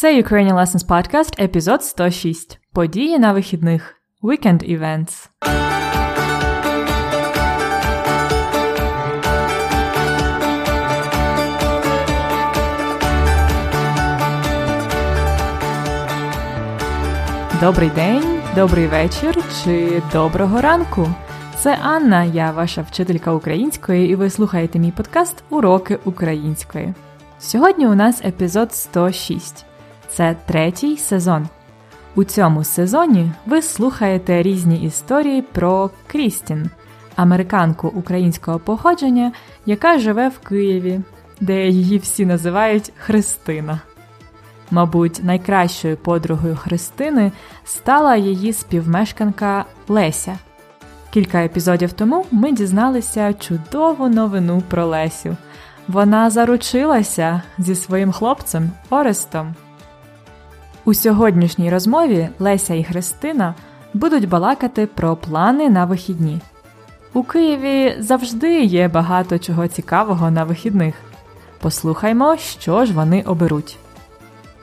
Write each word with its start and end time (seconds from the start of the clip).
Це 0.00 0.22
Ukrainian 0.22 0.54
Lessons 0.54 0.86
Podcast, 0.86 1.44
епізод 1.44 1.84
106. 1.84 2.60
Події 2.72 3.18
на 3.18 3.32
вихідних. 3.32 3.94
Weekend 4.22 4.78
Events. 4.78 5.28
Добрий 17.60 17.90
день, 17.90 18.40
добрий 18.54 18.86
вечір 18.86 19.42
чи 19.64 20.02
доброго 20.12 20.60
ранку. 20.60 21.08
Це 21.56 21.78
Анна, 21.82 22.24
я 22.24 22.50
ваша 22.50 22.82
вчителька 22.82 23.32
української, 23.32 24.10
і 24.10 24.14
ви 24.14 24.30
слухаєте 24.30 24.78
мій 24.78 24.92
подкаст 24.92 25.44
Уроки 25.50 25.98
української. 26.04 26.94
Сьогодні 27.38 27.86
у 27.86 27.94
нас 27.94 28.24
епізод 28.24 28.74
106. 28.74 29.67
Це 30.08 30.36
третій 30.46 30.96
сезон. 30.96 31.48
У 32.14 32.24
цьому 32.24 32.64
сезоні 32.64 33.32
ви 33.46 33.62
слухаєте 33.62 34.42
різні 34.42 34.82
історії 34.82 35.42
про 35.42 35.90
Крістін, 36.06 36.70
американку 37.16 37.88
українського 37.88 38.58
походження, 38.58 39.32
яка 39.66 39.98
живе 39.98 40.28
в 40.28 40.38
Києві, 40.38 41.00
де 41.40 41.68
її 41.68 41.98
всі 41.98 42.26
називають 42.26 42.92
Христина. 42.98 43.80
Мабуть, 44.70 45.24
найкращою 45.24 45.96
подругою 45.96 46.56
Христини 46.56 47.32
стала 47.64 48.16
її 48.16 48.52
співмешканка 48.52 49.64
Леся. 49.88 50.38
Кілька 51.10 51.38
епізодів 51.44 51.92
тому 51.92 52.26
ми 52.30 52.52
дізналися 52.52 53.34
чудову 53.34 54.08
новину 54.08 54.62
про 54.68 54.86
Лесю. 54.86 55.36
Вона 55.88 56.30
заручилася 56.30 57.42
зі 57.58 57.74
своїм 57.74 58.12
хлопцем 58.12 58.70
Орестом. 58.90 59.54
У 60.88 60.94
сьогоднішній 60.94 61.70
розмові 61.70 62.28
Леся 62.38 62.74
і 62.74 62.84
Христина 62.84 63.54
будуть 63.94 64.28
балакати 64.28 64.86
про 64.86 65.16
плани 65.16 65.70
на 65.70 65.84
вихідні. 65.84 66.40
У 67.12 67.22
Києві 67.22 67.96
завжди 67.98 68.62
є 68.62 68.88
багато 68.88 69.38
чого 69.38 69.68
цікавого 69.68 70.30
на 70.30 70.44
вихідних. 70.44 70.94
Послухаймо, 71.60 72.36
що 72.36 72.84
ж 72.84 72.92
вони 72.92 73.22
оберуть. 73.22 73.76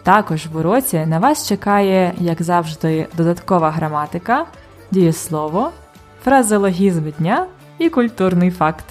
Також 0.04 0.46
в 0.46 0.58
уроці 0.58 1.06
на 1.06 1.20
вас 1.20 1.48
чекає, 1.48 2.14
як 2.20 2.42
завжди, 2.42 3.08
додаткова 3.18 3.72
граматика, 3.72 4.46
дієслово, 4.92 5.72
фразеологізм 6.24 7.10
дня 7.20 7.46
і 7.78 7.90
культурний 7.90 8.52
факт. 8.52 8.86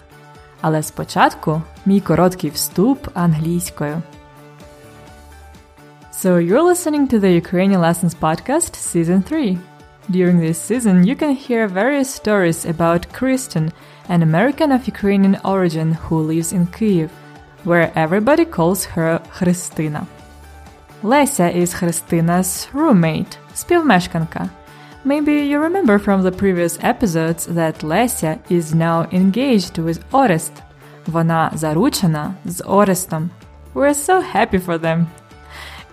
Але 0.61 0.83
спочатку 0.83 1.63
мій 1.87 2.01
короткий 2.01 2.51
вступ 2.51 3.09
англійською. 3.15 4.03
So 6.24 6.38
you're 6.38 6.62
listening 6.62 7.08
to 7.10 7.20
the 7.20 7.32
Ukrainian 7.32 7.82
Lessons 7.82 8.14
podcast, 8.14 8.76
season 8.76 9.22
3. 9.22 9.58
During 10.12 10.40
this 10.40 10.60
season, 10.60 11.06
you 11.06 11.16
can 11.16 11.32
hear 11.32 11.68
various 11.68 12.14
stories 12.14 12.66
about 12.66 13.12
Kristen, 13.14 13.72
an 14.10 14.24
American 14.24 14.72
of 14.72 14.88
Ukrainian 14.88 15.38
origin 15.46 15.94
who 15.94 16.20
lives 16.20 16.52
in 16.52 16.68
Kyiv, 16.68 17.10
where 17.64 17.92
everybody 17.96 18.46
calls 18.46 18.86
her 18.86 19.22
Христина. 19.38 20.08
Lesia 21.04 21.54
is 21.54 21.74
Христina's 21.74 22.68
roommate, 22.74 23.38
співмешканка. 23.54 24.50
Maybe 25.06 25.46
you 25.46 25.60
remember 25.60 25.98
from 25.98 26.24
the 26.24 26.32
previous 26.32 26.78
episodes 26.82 27.46
that 27.46 27.80
Lesia 27.80 28.40
is 28.50 28.74
now 28.74 29.08
engaged 29.12 29.78
with 29.78 30.04
Orest. 30.12 30.52
Вона 31.08 31.52
заручена 31.56 32.34
з 32.46 32.64
Орестом. 32.66 33.30
We're 33.74 33.94
so 33.94 34.22
happy 34.22 34.60
for 34.60 34.78
them. 34.78 35.06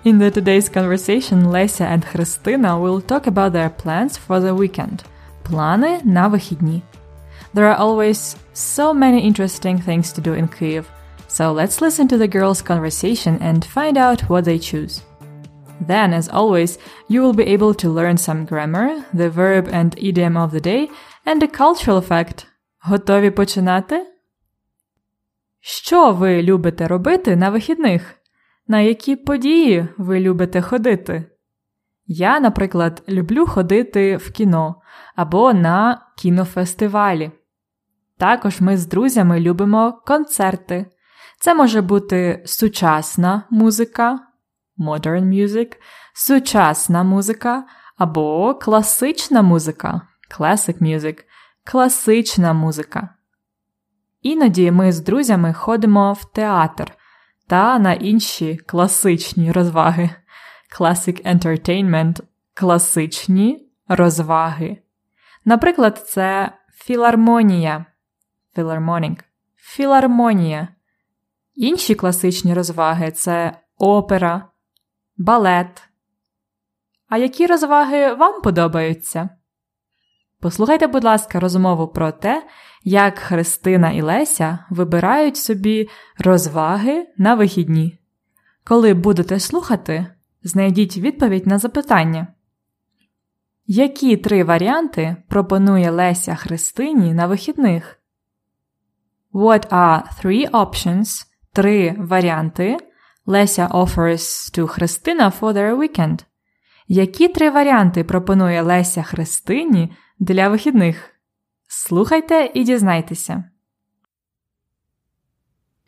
In 0.05 0.19
the 0.19 0.31
today's 0.31 0.69
conversation, 0.69 1.47
Lesia 1.47 1.87
and 1.87 2.05
Христина 2.05 2.81
will 2.81 3.01
talk 3.01 3.27
about 3.27 3.53
their 3.53 3.71
plans 3.71 4.17
for 4.17 4.41
the 4.41 4.55
weekend. 4.55 5.05
Плани 5.43 6.01
на 6.05 6.29
вихідні. 6.29 6.83
There 7.55 7.67
are 7.67 7.79
always 7.79 8.37
so 8.55 8.93
many 8.93 9.21
interesting 9.21 9.78
things 9.78 10.12
to 10.12 10.21
do 10.21 10.33
in 10.34 10.49
Kyiv, 10.49 10.84
so 11.28 11.53
let's 11.53 11.81
listen 11.81 12.06
to 12.09 12.19
the 12.19 12.28
girls' 12.28 12.62
conversation 12.62 13.39
and 13.41 13.65
find 13.65 13.97
out 13.97 14.28
what 14.28 14.44
they 14.44 14.59
choose. 14.59 15.03
Then, 15.81 16.12
as 16.12 16.28
always, 16.28 16.78
you 17.09 17.22
will 17.22 17.34
be 17.34 17.47
able 17.55 17.75
to 17.75 17.89
learn 17.89 18.17
some 18.17 18.44
grammar, 18.44 19.05
the 19.12 19.31
verb 19.31 19.69
and 19.72 19.94
idiom 19.99 20.37
of 20.37 20.50
the 20.53 20.61
day, 20.61 20.91
and 21.25 21.43
a 21.43 21.49
cultural 21.49 22.00
fact. 22.00 22.47
Готові 22.81 23.31
починати? 23.31 24.06
Що 25.61 26.12
ви 26.12 26.43
любите 26.43 26.89
робити 26.89 27.37
на 27.37 27.50
вихідних? 27.50 28.15
На 28.72 28.80
які 28.80 29.16
події 29.16 29.88
ви 29.98 30.20
любите 30.20 30.62
ходити? 30.62 31.26
Я, 32.06 32.40
наприклад, 32.40 33.04
люблю 33.09 33.46
ходити 33.46 34.18
в 34.18 34.32
кіно 34.32 34.76
або 35.16 35.54
на 35.54 36.06
кінофестивалі. 36.18 37.31
Також 38.18 38.62
ми 38.62 38.78
з 38.78 38.86
друзями 38.86 39.40
любимо 39.40 40.02
концерти. 40.06 40.86
Це 41.40 41.54
може 41.56 41.81
бути 41.81 42.44
сучасна 42.46 43.44
музика, 43.50 44.20
modern 44.78 45.24
music, 45.24 45.72
сучасна 46.14 47.04
музика 47.04 47.64
або 47.98 48.56
класична 48.56 49.42
музика, 49.42 50.02
classic 50.40 50.81
music, 50.81 51.20
класична 51.72 52.54
музика. 52.54 53.10
Іноді 54.22 54.72
ми 54.72 54.92
з 54.92 55.00
друзями 55.00 55.54
ходимо 55.54 56.14
в 56.14 56.26
театр 56.34 56.98
та 57.51 57.79
на 57.79 57.94
інші 57.94 58.57
класичні 58.57 59.51
розваги. 59.51 60.09
Classic 60.79 61.35
entertainment 61.35 62.22
класичні 62.53 63.72
розваги. 63.88 64.78
Наприклад, 65.45 66.03
це 66.07 66.51
філармонія. 66.73 67.85
Philharmonic. 68.56 69.19
Філармонія. 69.56 70.67
Інші 71.56 71.95
класичні 71.95 72.53
розваги 72.53 73.12
це 73.12 73.59
опера, 73.78 74.47
балет. 75.18 75.83
А 77.09 77.18
які 77.18 77.47
розваги 77.47 78.13
вам 78.13 78.41
подобаються? 78.41 79.29
Послухайте, 80.39 80.88
будь 80.88 81.03
ласка, 81.03 81.39
розмову 81.39 81.88
про 81.88 82.12
те, 82.12 82.47
як 82.84 83.19
Христина 83.19 83.92
і 83.92 84.02
Леся 84.02 84.59
вибирають 84.69 85.38
собі 85.38 85.90
розваги 86.18 87.08
на 87.18 87.36
вихідні. 87.36 88.00
Коли 88.64 88.94
будете 88.94 89.40
слухати, 89.40 90.08
знайдіть 90.44 90.97
відповідь 90.97 91.47
на 91.47 91.58
запитання. 91.59 92.28
Які 93.68 94.18
три 94.18 94.44
варіанти 94.44 95.16
пропонує 95.30 95.92
Леся 95.92 96.36
Христині 96.36 97.14
на 97.14 97.28
вихідних? 97.28 98.00
What 99.34 99.68
are 99.69 100.02
three 100.24 100.50
options? 100.50 101.25
Три 101.53 101.96
варіанти 101.98 102.78
Леся 103.25 103.68
offers 103.68 104.58
to 104.59 104.68
Христина 104.68 105.34
for 105.42 105.53
their 105.53 105.78
weekend? 105.78 106.25
Які 106.88 107.28
три 107.28 107.50
варіанти 107.50 108.03
пропонує 108.03 108.62
Леся 108.62 109.03
Христині 109.03 109.94
для 110.19 110.50
вихідних? 110.50 111.11
Слухайте 111.74 112.52
і 112.54 112.64
дізнайтеся. 112.64 113.44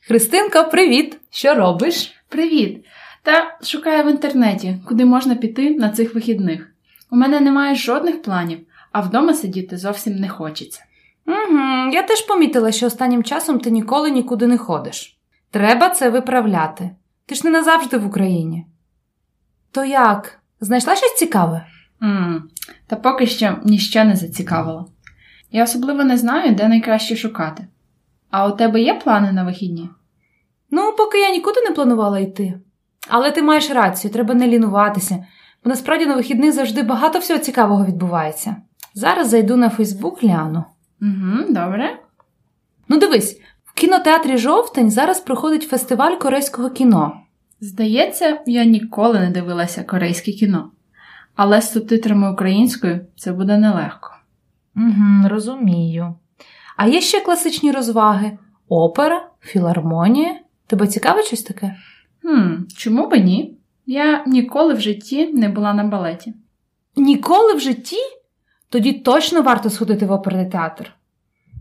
Христинко, 0.07 0.63
привіт! 0.71 1.19
Що 1.29 1.55
робиш? 1.55 2.13
Привіт! 2.29 2.85
Та 3.23 3.57
шукаю 3.63 4.03
в 4.03 4.11
інтернеті, 4.11 4.81
куди 4.87 5.05
можна 5.05 5.35
піти 5.35 5.75
на 5.75 5.89
цих 5.89 6.15
вихідних. 6.15 6.73
У 7.11 7.15
мене 7.15 7.39
немає 7.39 7.75
жодних 7.75 8.21
планів, 8.21 8.59
а 8.91 9.01
вдома 9.01 9.33
сидіти 9.33 9.77
зовсім 9.77 10.15
не 10.15 10.29
хочеться. 10.29 10.83
Угу, 11.27 11.91
Я 11.93 12.03
теж 12.03 12.21
помітила, 12.21 12.71
що 12.71 12.87
останнім 12.87 13.23
часом 13.23 13.59
ти 13.59 13.71
ніколи 13.71 14.11
нікуди 14.11 14.47
не 14.47 14.57
ходиш. 14.57 15.17
Треба 15.51 15.89
це 15.89 16.09
виправляти. 16.09 16.89
Ти 17.25 17.35
ж 17.35 17.41
не 17.43 17.51
назавжди 17.51 17.97
в 17.97 18.07
Україні. 18.07 18.65
То 19.71 19.85
як? 19.85 20.39
Знайшла 20.59 20.95
щось 20.95 21.15
цікаве? 21.15 21.67
м 22.03 22.49
Та 22.87 22.95
поки 22.95 23.27
що 23.27 23.57
ніщо 23.63 24.03
не 24.03 24.15
зацікавило. 24.15 24.92
Я 25.53 25.63
особливо 25.63 26.03
не 26.03 26.17
знаю, 26.17 26.55
де 26.55 26.67
найкраще 26.67 27.15
шукати. 27.15 27.67
А 28.31 28.47
у 28.47 28.51
тебе 28.51 28.81
є 28.81 28.93
плани 28.93 29.31
на 29.31 29.43
вихідні? 29.43 29.89
Ну, 30.71 30.95
поки 30.97 31.19
я 31.19 31.29
нікуди 31.29 31.61
не 31.61 31.71
планувала 31.71 32.19
йти. 32.19 32.59
Але 33.09 33.31
ти 33.31 33.41
маєш 33.41 33.69
рацію, 33.71 34.13
треба 34.13 34.33
не 34.33 34.47
лінуватися, 34.47 35.25
бо 35.63 35.69
насправді 35.69 36.05
на 36.05 36.15
вихідних 36.15 36.51
завжди 36.51 36.83
багато 36.83 37.19
всього 37.19 37.39
цікавого 37.39 37.85
відбувається. 37.85 38.55
Зараз 38.93 39.29
зайду 39.29 39.57
на 39.57 39.69
Фейсбук 39.69 40.21
гляну. 40.21 40.63
Угу, 41.01 41.43
Добре. 41.49 41.99
Ну, 42.87 42.97
дивись, 42.97 43.41
в 43.65 43.73
кінотеатрі 43.73 44.37
жовтень 44.37 44.91
зараз 44.91 45.19
проходить 45.19 45.69
фестиваль 45.69 46.15
корейського 46.15 46.69
кіно. 46.69 47.13
Здається, 47.61 48.39
я 48.45 48.65
ніколи 48.65 49.19
не 49.19 49.29
дивилася 49.29 49.83
корейське 49.83 50.31
кіно, 50.31 50.71
але 51.35 51.61
з 51.61 51.71
субтитрами 51.71 52.33
українською 52.33 53.05
це 53.15 53.31
буде 53.31 53.57
нелегко. 53.57 54.09
Угу, 54.75 55.29
Розумію. 55.29 56.15
А 56.77 56.87
є 56.87 57.01
ще 57.01 57.21
класичні 57.21 57.71
розваги: 57.71 58.37
опера, 58.69 59.29
філармонія. 59.41 60.39
Тебе 60.67 60.87
цікавить 60.87 61.25
щось 61.25 61.43
таке? 61.43 61.75
Хм, 62.21 62.53
Чому 62.77 63.07
б 63.07 63.17
ні? 63.17 63.57
Я 63.85 64.23
ніколи 64.27 64.73
в 64.73 64.79
житті 64.79 65.33
не 65.33 65.49
була 65.49 65.73
на 65.73 65.83
балеті. 65.83 66.33
Ніколи 66.95 67.53
в 67.53 67.59
житті? 67.59 67.97
Тоді 68.69 68.93
точно 68.93 69.41
варто 69.41 69.69
сходити 69.69 70.05
в 70.05 70.11
оперний 70.11 70.49
театр. 70.49 70.93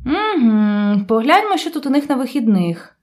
Угу, 0.07 1.05
Погляньмо, 1.09 1.57
що 1.57 1.71
тут 1.71 1.87
у 1.87 1.91
них 1.91 2.09
на 2.09 2.17
вихідних. 2.17 2.97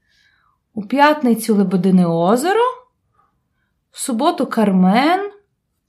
У 0.74 0.82
п'ятницю 0.82 1.56
Лебедине 1.56 2.06
озеро, 2.08 2.62
в 3.92 4.00
суботу 4.00 4.46
Кармен, 4.48 5.32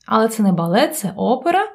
але 0.07 0.29
це 0.29 0.43
не 0.43 0.53
балет, 0.53 0.97
це 0.99 1.13
опера. 1.17 1.69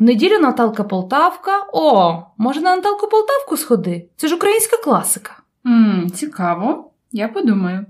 В 0.00 0.02
неділю 0.02 0.38
Наталка 0.38 0.84
Полтавка. 0.84 1.66
О, 1.72 2.22
може 2.36 2.60
на 2.60 2.76
Наталку 2.76 3.08
Полтавку 3.08 3.56
сходи? 3.56 4.08
Це 4.16 4.28
ж 4.28 4.34
українська 4.34 4.76
класика. 4.76 5.32
Ммм, 5.64 6.10
цікаво, 6.10 6.90
я 7.12 7.28
подумаю. 7.28 7.86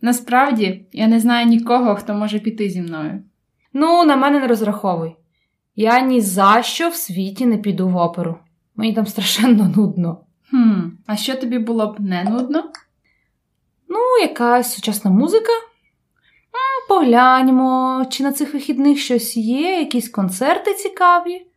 Насправді, 0.00 0.86
я 0.92 1.06
не 1.06 1.20
знаю 1.20 1.46
нікого, 1.46 1.94
хто 1.94 2.14
може 2.14 2.38
піти 2.38 2.70
зі 2.70 2.80
мною. 2.80 3.22
Ну, 3.72 4.04
на 4.04 4.16
мене 4.16 4.40
не 4.40 4.46
розраховуй. 4.46 5.16
Я 5.76 6.00
ні 6.00 6.20
за 6.20 6.62
що 6.62 6.88
в 6.88 6.94
світі 6.94 7.46
не 7.46 7.58
піду 7.58 7.88
в 7.88 7.96
оперу. 7.96 8.38
Мені 8.76 8.94
там 8.94 9.06
страшенно 9.06 9.72
нудно. 9.76 10.20
Хм, 10.50 10.80
а 11.06 11.16
що 11.16 11.34
тобі 11.34 11.58
було 11.58 11.86
б 11.86 12.00
не 12.00 12.24
нудно? 12.24 12.64
Ну, 13.88 13.98
якась 14.22 14.74
сучасна 14.74 15.10
музика. 15.10 15.52
Погляньмо, 16.88 18.04
чи 18.10 18.22
на 18.22 18.32
цих 18.32 18.54
вихідних 18.54 18.98
щось 18.98 19.36
є, 19.36 19.78
якісь 19.78 20.08
концерти 20.08 20.74
цікаві. 20.74 21.49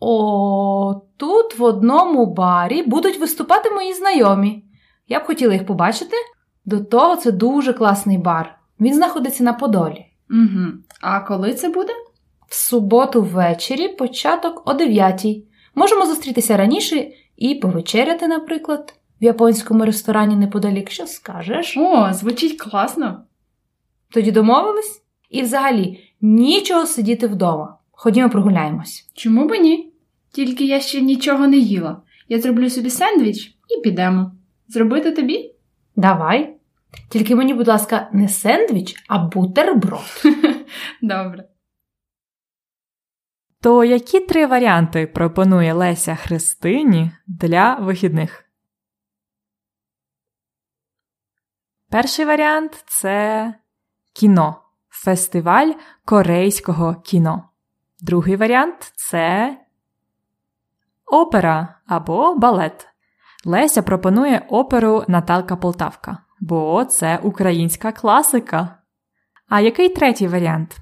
О, 0.00 1.02
тут 1.16 1.58
в 1.58 1.62
одному 1.62 2.26
барі 2.26 2.82
будуть 2.82 3.20
виступати 3.20 3.70
мої 3.70 3.92
знайомі. 3.92 4.64
Я 5.08 5.20
б 5.20 5.24
хотіла 5.24 5.52
їх 5.52 5.66
побачити. 5.66 6.16
До 6.64 6.80
того 6.80 7.16
це 7.16 7.32
дуже 7.32 7.72
класний 7.72 8.18
бар. 8.18 8.58
Він 8.80 8.94
знаходиться 8.94 9.44
на 9.44 9.52
Подолі. 9.52 10.06
Угу. 10.30 10.66
А 11.00 11.20
коли 11.20 11.54
це 11.54 11.68
буде? 11.68 11.92
В 12.48 12.54
суботу 12.54 13.22
ввечері 13.22 13.88
початок 13.88 14.62
о 14.66 14.74
9 14.74 15.26
Можемо 15.74 16.06
зустрітися 16.06 16.56
раніше 16.56 17.06
і 17.36 17.54
повечеряти, 17.54 18.28
наприклад, 18.28 18.94
в 19.20 19.24
японському 19.24 19.84
ресторані 19.84 20.36
неподалік. 20.36 20.90
Що 20.90 21.06
скажеш? 21.06 21.76
О, 21.76 22.12
звучить 22.12 22.58
класно. 22.58 23.24
Тоді 24.10 24.32
домовились? 24.32 25.02
І 25.30 25.42
взагалі 25.42 26.00
нічого 26.20 26.86
сидіти 26.86 27.26
вдома. 27.26 27.76
Ходімо 27.90 28.30
прогуляємось. 28.30 29.10
Чому 29.14 29.46
б 29.46 29.58
ні? 29.58 29.89
Тільки 30.32 30.64
я 30.64 30.80
ще 30.80 31.00
нічого 31.00 31.46
не 31.46 31.56
їла. 31.56 32.02
Я 32.28 32.40
зроблю 32.40 32.70
собі 32.70 32.90
сендвіч 32.90 33.46
і 33.46 33.80
підемо. 33.80 34.32
Зробити 34.68 35.12
тобі? 35.12 35.54
Давай. 35.96 36.56
Тільки 37.08 37.34
мені, 37.34 37.54
будь 37.54 37.68
ласка, 37.68 38.10
не 38.12 38.28
сендвіч, 38.28 39.04
а 39.08 39.18
бутерброд. 39.18 40.22
Добре. 41.02 41.44
То 43.60 43.84
які 43.84 44.20
три 44.20 44.46
варіанти 44.46 45.06
пропонує 45.06 45.72
Леся 45.72 46.14
Христині 46.14 47.10
для 47.26 47.74
вихідних? 47.74 48.44
Перший 51.90 52.24
варіант 52.24 52.84
це 52.86 53.54
кіно, 54.12 54.62
фестиваль 54.88 55.72
корейського 56.04 56.94
кіно. 56.94 57.50
Другий 58.00 58.36
варіант 58.36 58.92
це 58.96 59.56
опера 61.10 61.74
або 61.86 62.34
балет. 62.34 62.88
Леся 63.44 63.82
пропонує 63.82 64.46
оперу 64.48 65.04
Наталка 65.08 65.56
Полтавка, 65.56 66.18
бо 66.40 66.84
це 66.84 67.18
українська 67.22 67.92
класика. 67.92 68.76
А 69.48 69.60
який 69.60 69.88
третій 69.88 70.28
варіант? 70.28 70.76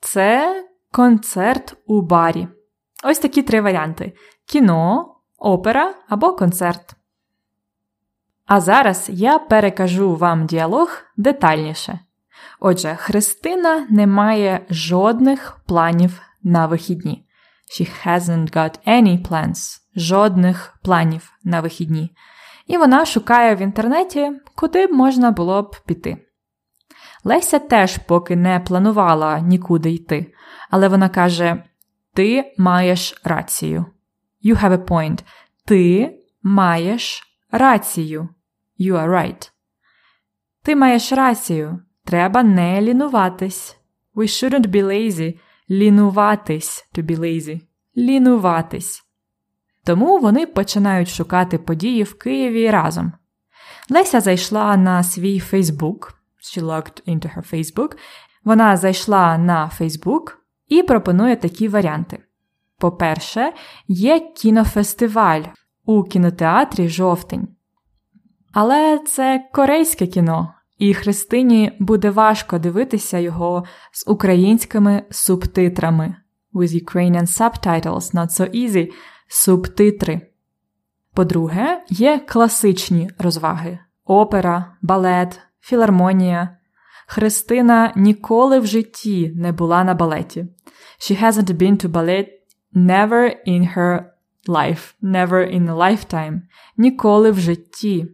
Це 0.00 0.64
концерт 0.90 1.76
у 1.86 2.02
барі. 2.02 2.48
Ось 3.04 3.18
такі 3.18 3.42
три 3.42 3.60
варіанти: 3.60 4.12
кіно, 4.46 5.14
опера 5.38 5.94
або 6.08 6.32
концерт. 6.32 6.94
А 8.46 8.60
зараз 8.60 9.06
я 9.12 9.38
перекажу 9.38 10.16
вам 10.16 10.46
діалог 10.46 10.98
детальніше. 11.16 11.98
Отже, 12.60 12.94
Христина 12.94 13.86
не 13.90 14.06
має 14.06 14.66
жодних 14.70 15.60
планів 15.66 16.20
на 16.42 16.66
вихідні. 16.66 17.26
She 17.72 18.06
hasn't 18.06 18.50
got 18.56 18.86
any 18.86 19.28
plans. 19.28 19.80
Жодних 19.96 20.78
планів 20.82 21.32
на 21.44 21.60
вихідні. 21.60 22.16
І 22.66 22.76
вона 22.76 23.06
шукає 23.06 23.54
в 23.54 23.58
інтернеті, 23.60 24.32
куди 24.54 24.86
б 24.86 24.92
можна 24.92 25.30
було 25.30 25.62
б 25.62 25.76
піти. 25.86 26.26
Леся 27.24 27.58
теж 27.58 27.98
поки 27.98 28.36
не 28.36 28.60
планувала 28.60 29.40
нікуди 29.40 29.90
йти, 29.90 30.32
але 30.70 30.88
вона 30.88 31.08
каже: 31.08 31.64
Ти 32.14 32.54
маєш 32.58 33.20
рацію. 33.24 33.86
You 34.44 34.62
have 34.64 34.72
a 34.72 34.84
point. 34.84 35.22
Ти 35.64 36.12
маєш 36.42 37.22
рацію. 37.50 38.28
You 38.80 38.92
are 38.92 39.10
right. 39.10 39.50
Ти 40.62 40.76
маєш 40.76 41.12
рацію. 41.12 41.82
Треба 42.04 42.42
не 42.42 42.82
лінуватись. 42.82 43.76
We 44.14 44.22
shouldn't 44.22 44.66
be 44.66 44.84
lazy. 44.84 45.38
Лінуватись 45.72 46.88
to 46.94 47.02
be 47.02 47.18
lazy. 47.18 47.60
Лінуватись. 47.96 49.02
Тому 49.84 50.18
вони 50.18 50.46
починають 50.46 51.08
шукати 51.08 51.58
події 51.58 52.02
в 52.02 52.18
Києві 52.18 52.70
разом. 52.70 53.12
Леся 53.90 54.20
зайшла 54.20 54.76
на 54.76 55.02
свій 55.02 55.40
Фейсбук. 55.40 56.14
She 56.42 56.62
logged 56.62 57.08
into 57.08 57.36
her 57.36 57.54
Facebook. 57.54 57.96
Вона 58.44 58.76
зайшла 58.76 59.38
на 59.38 59.68
Фейсбук 59.68 60.38
і 60.68 60.82
пропонує 60.82 61.36
такі 61.36 61.68
варіанти. 61.68 62.18
По-перше, 62.78 63.52
є 63.88 64.20
кінофестиваль 64.20 65.42
у 65.84 66.02
кінотеатрі 66.02 66.88
Жовтень. 66.88 67.48
Але 68.52 68.98
це 68.98 69.48
корейське 69.52 70.06
кіно, 70.06 70.54
і 70.78 70.94
Христині 70.94 71.72
буде 71.78 72.10
важко 72.10 72.58
дивитися 72.58 73.18
його 73.18 73.64
з 73.92 74.08
українськими 74.08 75.02
субтитрами. 75.10 76.14
With 76.54 76.84
Ukrainian 76.84 77.26
subtitles, 77.26 78.14
not 78.14 78.28
so 78.28 78.50
easy. 78.54 78.90
Субтитри. 79.28 80.20
По-друге, 81.14 81.82
є 81.88 82.18
класичні 82.28 83.10
розваги: 83.18 83.78
опера, 84.04 84.76
балет, 84.82 85.40
філармонія. 85.60 86.56
Христина 87.06 87.92
ніколи 87.96 88.58
в 88.58 88.66
житті 88.66 89.32
не 89.36 89.52
була 89.52 89.84
на 89.84 89.94
балеті. 89.94 90.46
She 91.00 91.24
hasn't 91.24 91.52
been 91.52 91.86
to 91.86 91.88
ballet 91.88 92.26
never 92.74 93.34
in 93.46 93.76
her 93.76 94.04
life, 94.48 94.94
never 95.02 95.44
in 95.56 95.68
a 95.68 95.76
lifetime. 95.76 96.40
Ніколи 96.76 97.30
в 97.30 97.38
житті. 97.38 98.06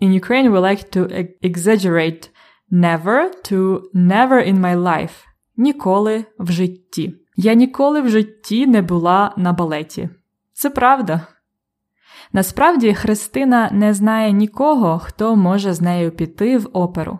In 0.00 0.12
Ukraine 0.22 0.50
we 0.52 0.60
like 0.60 0.90
to 0.90 1.00
exaggerate 1.42 2.30
never 2.70 3.30
to 3.48 3.58
never 3.94 4.38
in 4.50 4.60
my 4.60 4.76
life. 4.76 5.26
Ніколи 5.56 6.24
в 6.38 6.50
житті. 6.50 7.14
Я 7.36 7.54
ніколи 7.54 8.00
в 8.00 8.08
житті 8.08 8.66
не 8.66 8.82
була 8.82 9.34
на 9.36 9.52
балеті. 9.52 10.08
Це 10.52 10.70
правда. 10.70 11.26
Насправді, 12.32 12.94
Христина 12.94 13.70
не 13.72 13.94
знає 13.94 14.32
нікого, 14.32 14.98
хто 14.98 15.36
може 15.36 15.72
з 15.72 15.80
нею 15.80 16.10
піти 16.10 16.58
в 16.58 16.68
оперу. 16.72 17.18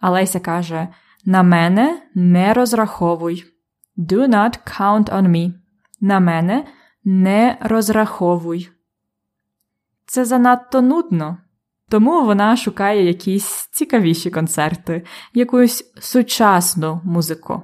Алеся 0.00 0.40
каже: 0.40 0.88
На 1.24 1.42
мене 1.42 2.02
не 2.14 2.54
розраховуй. 2.54 3.44
Do 3.98 4.28
not 4.28 4.80
count 4.80 5.10
on 5.10 5.28
me. 5.28 5.52
На 6.00 6.20
мене 6.20 6.66
не 7.04 7.58
розраховуй. 7.60 8.70
Це 10.06 10.24
занадто 10.24 10.82
нудно. 10.82 11.38
Тому 11.88 12.24
вона 12.24 12.56
шукає 12.56 13.06
якісь 13.06 13.68
цікавіші 13.72 14.30
концерти, 14.30 15.04
якусь 15.34 15.92
сучасну 16.00 17.00
музику. 17.04 17.62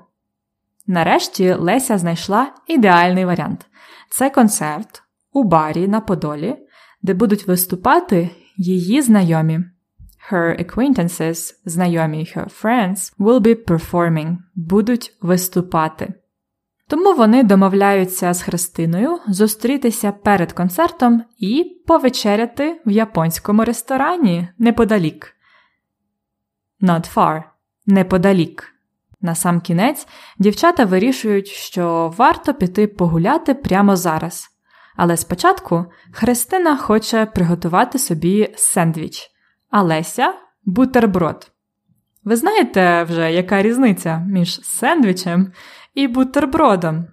Нарешті 0.87 1.52
Леся 1.52 1.98
знайшла 1.98 2.52
ідеальний 2.66 3.25
варіант 3.25 3.66
це 4.10 4.30
концерт 4.30 5.02
у 5.32 5.44
барі 5.44 5.88
на 5.88 6.00
Подолі, 6.00 6.56
де 7.02 7.14
будуть 7.14 7.46
виступати 7.46 8.30
її 8.56 9.02
знайомі. 9.02 9.60
Her 10.30 10.64
acquaintances, 10.64 11.54
знайомі 11.64 12.32
her 12.37 12.62
friends, 12.62 13.12
will 13.18 13.40
be 13.40 13.64
performing, 13.64 14.37
будуть 14.54 15.16
виступати. 15.22 16.14
Тому 16.88 17.14
вони 17.14 17.42
домовляються 17.42 18.35
з 18.35 18.42
Христиною 18.42 19.18
зустрітися 19.28 20.12
перед 20.12 20.52
концертом 20.52 21.25
і 21.38 21.83
повечеряти 21.87 22.80
в 22.87 22.90
японському 22.90 23.64
ресторані 23.64 24.49
неподалік. 24.59 25.35
Not 26.80 27.14
far. 27.14 27.42
Неподалік. 27.87 28.75
На 29.21 29.35
сам 29.35 29.61
кінець 29.61 30.07
дівчата 30.38 30.85
вирішують, 30.85 31.47
що 31.47 32.14
варто 32.16 32.54
піти 32.54 32.87
погуляти 32.87 33.54
прямо 33.54 33.97
зараз. 33.97 34.49
Але 34.97 35.16
спочатку 35.16 35.87
Христина 36.12 36.76
хоче 36.76 37.26
приготувати 37.26 37.99
собі 37.99 38.54
сендвіч, 38.57 39.30
а 39.71 39.83
Леся 39.83 40.35
бутерброд. 40.64 41.50
Ви 42.25 42.37
знаєте 42.37 43.02
вже, 43.02 43.33
яка 43.33 43.62
різниця 43.62 44.18
між 44.28 44.61
сендвічем 44.64 45.52
і 45.98 46.08
бутербродом? 46.08 47.06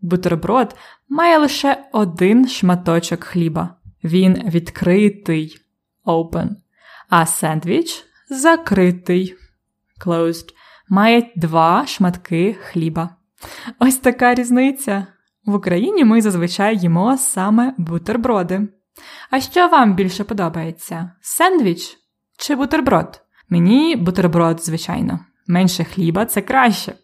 Бутерброд 0.00 0.76
має 1.08 1.38
лише 1.38 1.84
один 1.92 2.48
шматочок 2.48 3.24
хліба. 3.24 3.74
Він 4.04 4.42
відкритий 4.48 5.56
open, 6.06 6.48
а 7.08 7.26
сендвіч 7.26 8.04
закритий 8.30 9.34
closed, 10.06 10.48
має 10.88 11.32
два 11.36 11.86
шматки 11.86 12.56
хліба. 12.60 13.16
Ось 13.78 13.96
така 13.96 14.34
різниця. 14.34 15.06
В 15.44 15.54
Україні 15.54 16.04
ми 16.04 16.22
зазвичай 16.22 16.78
їмо 16.78 17.16
саме 17.16 17.74
бутерброди. 17.78 18.68
А 19.30 19.40
що 19.40 19.68
вам 19.68 19.94
більше 19.94 20.24
подобається? 20.24 21.10
Сендвіч 21.20 21.96
чи 22.38 22.54
бутерброд? 22.54 23.20
Мені 23.48 23.96
бутерброд, 23.96 24.64
звичайно. 24.64 25.20
Менше 25.46 25.84
хліба 25.84 26.26
це 26.26 26.42
краще. 26.42 26.94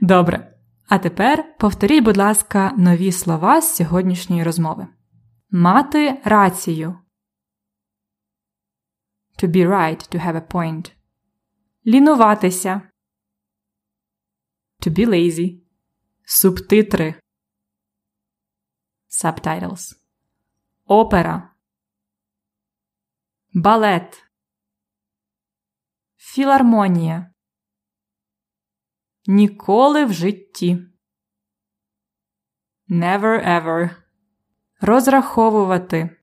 Добре. 0.00 0.58
А 0.88 0.98
тепер 0.98 1.58
повторіть, 1.58 2.04
будь 2.04 2.16
ласка, 2.16 2.72
нові 2.78 3.12
слова 3.12 3.60
з 3.60 3.76
сьогоднішньої 3.76 4.42
розмови. 4.42 4.88
Мати 5.50 6.20
рацію. 6.24 6.98
To 9.38 9.48
be 9.48 9.68
right, 9.68 10.14
to 10.14 10.26
have 10.26 10.34
a 10.34 10.46
point. 10.46 10.92
Лінуватися. 11.86 12.90
To 14.80 14.90
be 14.90 15.06
lazy. 15.06 15.62
Субтитри. 16.24 17.14
Subtitles. 19.08 19.96
Опера. 20.84 21.54
Балет. 23.54 24.24
Філармонія. 26.16 27.34
Ніколи 29.26 30.04
в 30.04 30.12
житті. 30.12 30.78
Never 32.88 33.48
ever. 33.48 33.96
Розраховувати. 34.80 36.22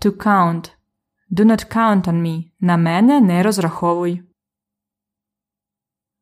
To 0.00 0.10
count. 0.10 0.76
Do 1.30 1.44
not 1.44 1.76
count 1.76 2.02
on 2.02 2.22
me. 2.22 2.52
На 2.60 2.76
мене 2.76 3.20
не 3.20 3.42
розраховуй. 3.42 4.22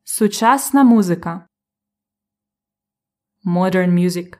Сучасна 0.04 0.84
музика. 0.84 1.48
Modern 3.44 3.90
music. 3.90 4.38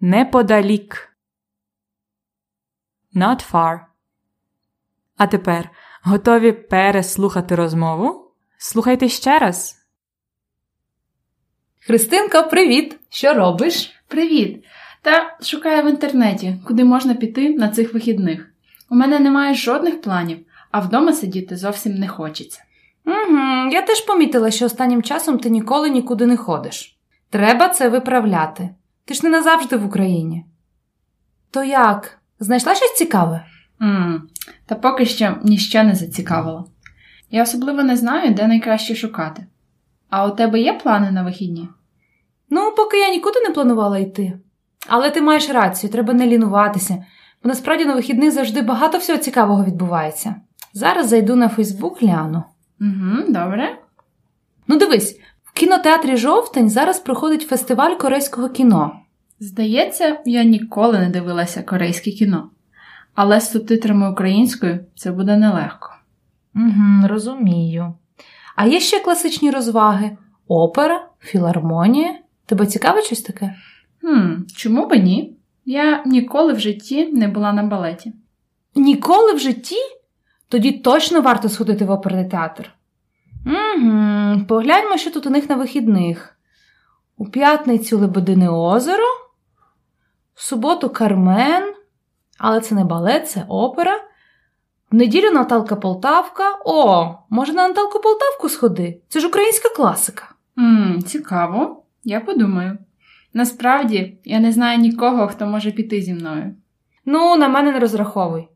Неподалік. 0.00 1.18
Not 3.14 3.52
far. 3.52 3.86
А 5.16 5.26
тепер 5.26 5.70
готові 6.02 6.52
переслухати 6.52 7.54
розмову? 7.54 8.25
Слухайте 8.58 9.08
ще 9.08 9.38
раз. 9.38 9.76
Христинка, 11.80 12.42
привіт! 12.42 12.98
Що 13.10 13.34
робиш? 13.34 13.90
Привіт! 14.08 14.64
Та 15.02 15.36
шукаю 15.42 15.82
в 15.82 15.90
інтернеті, 15.90 16.56
куди 16.66 16.84
можна 16.84 17.14
піти 17.14 17.50
на 17.50 17.68
цих 17.68 17.94
вихідних. 17.94 18.52
У 18.90 18.94
мене 18.94 19.18
немає 19.18 19.54
жодних 19.54 20.00
планів, 20.00 20.38
а 20.70 20.80
вдома 20.80 21.12
сидіти 21.12 21.56
зовсім 21.56 21.94
не 21.94 22.08
хочеться. 22.08 22.62
Угу, 23.06 23.70
Я 23.72 23.82
теж 23.82 24.00
помітила, 24.00 24.50
що 24.50 24.66
останнім 24.66 25.02
часом 25.02 25.38
ти 25.38 25.50
ніколи 25.50 25.90
нікуди 25.90 26.26
не 26.26 26.36
ходиш. 26.36 26.98
Треба 27.30 27.68
це 27.68 27.88
виправляти. 27.88 28.74
Ти 29.04 29.14
ж 29.14 29.20
не 29.24 29.30
назавжди 29.30 29.76
в 29.76 29.86
Україні. 29.86 30.44
То 31.50 31.64
як? 31.64 32.18
Знайшла 32.40 32.74
щось 32.74 32.94
цікаве? 32.94 33.46
м 33.82 34.28
Та 34.66 34.74
поки 34.74 35.06
що 35.06 35.36
ніщо 35.42 35.82
не 35.82 35.94
зацікавило. 35.94 36.70
Я 37.30 37.42
особливо 37.42 37.82
не 37.82 37.96
знаю, 37.96 38.34
де 38.34 38.46
найкраще 38.46 38.94
шукати. 38.94 39.46
А 40.10 40.26
у 40.26 40.30
тебе 40.36 40.60
є 40.60 40.72
плани 40.72 41.10
на 41.10 41.22
вихідні? 41.22 41.68
Ну, 42.50 42.72
поки 42.76 42.98
я 42.98 43.10
нікуди 43.10 43.40
не 43.40 43.50
планувала 43.50 43.98
йти. 43.98 44.38
Але 44.88 45.10
ти 45.10 45.22
маєш 45.22 45.50
рацію, 45.50 45.92
треба 45.92 46.12
не 46.12 46.26
лінуватися, 46.26 47.04
бо 47.42 47.48
насправді 47.48 47.84
на 47.84 47.94
вихідних 47.94 48.30
завжди 48.30 48.62
багато 48.62 48.98
всього 48.98 49.18
цікавого 49.18 49.64
відбувається. 49.64 50.34
Зараз 50.72 51.08
зайду 51.08 51.36
на 51.36 51.48
Фейсбук 51.48 52.02
гляну. 52.02 52.42
Угу, 52.80 53.22
Добре. 53.28 53.78
Ну, 54.68 54.76
дивись, 54.76 55.20
в 55.44 55.52
кінотеатрі 55.52 56.16
жовтень 56.16 56.70
зараз 56.70 57.00
проходить 57.00 57.48
фестиваль 57.48 57.94
корейського 57.94 58.48
кіно. 58.48 59.00
Здається, 59.40 60.18
я 60.24 60.44
ніколи 60.44 60.98
не 60.98 61.08
дивилася 61.08 61.62
корейське 61.62 62.10
кіно, 62.10 62.50
але 63.14 63.40
з 63.40 63.50
субтитрами 63.50 64.10
українською 64.10 64.80
це 64.94 65.12
буде 65.12 65.36
нелегко. 65.36 65.95
Угу, 66.56 67.08
Розумію. 67.08 67.94
А 68.56 68.66
є 68.66 68.80
ще 68.80 69.00
класичні 69.00 69.50
розваги: 69.50 70.16
опера, 70.48 71.08
філармонія. 71.20 72.18
Тебе 72.46 72.66
цікавить 72.66 73.04
щось 73.04 73.22
таке? 73.22 73.54
Хм, 74.00 74.32
Чому 74.56 74.86
би 74.86 74.98
ні? 74.98 75.36
Я 75.64 76.02
ніколи 76.06 76.52
в 76.52 76.60
житті 76.60 77.06
не 77.12 77.28
була 77.28 77.52
на 77.52 77.62
балеті. 77.62 78.12
Ніколи 78.74 79.32
в 79.32 79.38
житті? 79.38 79.76
Тоді 80.48 80.72
точно 80.72 81.20
варто 81.20 81.48
сходити 81.48 81.84
в 81.84 81.90
оперний 81.90 82.28
театр. 82.28 82.72
Угу, 83.46 84.40
Погляньмо, 84.48 84.96
що 84.96 85.10
тут 85.10 85.26
у 85.26 85.30
них 85.30 85.50
на 85.50 85.56
вихідних. 85.56 86.38
У 87.16 87.26
п'ятницю 87.26 87.98
Лебедине 87.98 88.50
озеро, 88.50 89.04
в 90.34 90.42
суботу 90.42 90.90
Кармен, 90.90 91.74
але 92.38 92.60
це 92.60 92.74
не 92.74 92.84
балет, 92.84 93.28
це 93.30 93.44
опера. 93.48 94.00
В 94.90 94.94
неділю 94.94 95.30
Наталка 95.30 95.76
Полтавка. 95.76 96.58
О, 96.64 97.14
може 97.30 97.52
на 97.52 97.68
Наталку 97.68 98.00
Полтавку 98.00 98.48
сходи? 98.48 99.00
Це 99.08 99.20
ж 99.20 99.26
українська 99.26 99.68
класика. 99.68 100.24
Ммм, 100.56 101.02
Цікаво, 101.02 101.82
я 102.04 102.20
подумаю. 102.20 102.78
Насправді, 103.32 104.18
я 104.24 104.40
не 104.40 104.52
знаю 104.52 104.78
нікого, 104.78 105.28
хто 105.28 105.46
може 105.46 105.70
піти 105.72 106.02
зі 106.02 106.14
мною. 106.14 106.54
Ну, 107.04 107.36
на 107.36 107.48
мене 107.48 107.72
не 107.72 107.78
розраховуй. 107.78 108.48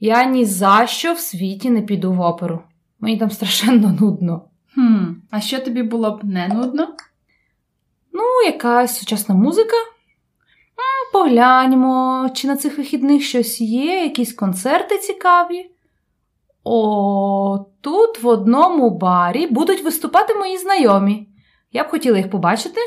Я 0.00 0.24
ні 0.24 0.44
за 0.44 0.86
що 0.86 1.12
в 1.12 1.18
світі 1.18 1.70
не 1.70 1.82
піду 1.82 2.12
в 2.12 2.20
оперу. 2.20 2.60
Мені 3.00 3.18
там 3.18 3.30
страшенно 3.30 3.96
нудно. 4.00 4.42
Хм, 4.74 5.04
А 5.30 5.40
що 5.40 5.58
тобі 5.60 5.82
було 5.82 6.10
б 6.10 6.24
не 6.24 6.48
нудно? 6.48 6.88
Ну, 8.12 8.22
якась 8.46 8.98
сучасна 8.98 9.34
музика. 9.34 9.76
Погляньмо, 11.12 12.30
чи 12.34 12.48
на 12.48 12.56
цих 12.56 12.78
вихідних 12.78 13.22
щось 13.22 13.60
є, 13.60 14.02
якісь 14.02 14.32
концерти 14.32 14.98
цікаві. 14.98 15.70
О, 16.64 17.66
тут 17.80 18.22
в 18.22 18.26
одному 18.26 18.90
барі 18.90 19.46
будуть 19.46 19.84
виступати 19.84 20.34
мої 20.34 20.58
знайомі. 20.58 21.28
Я 21.72 21.84
б 21.84 21.88
хотіла 21.88 22.16
їх 22.16 22.30
побачити. 22.30 22.80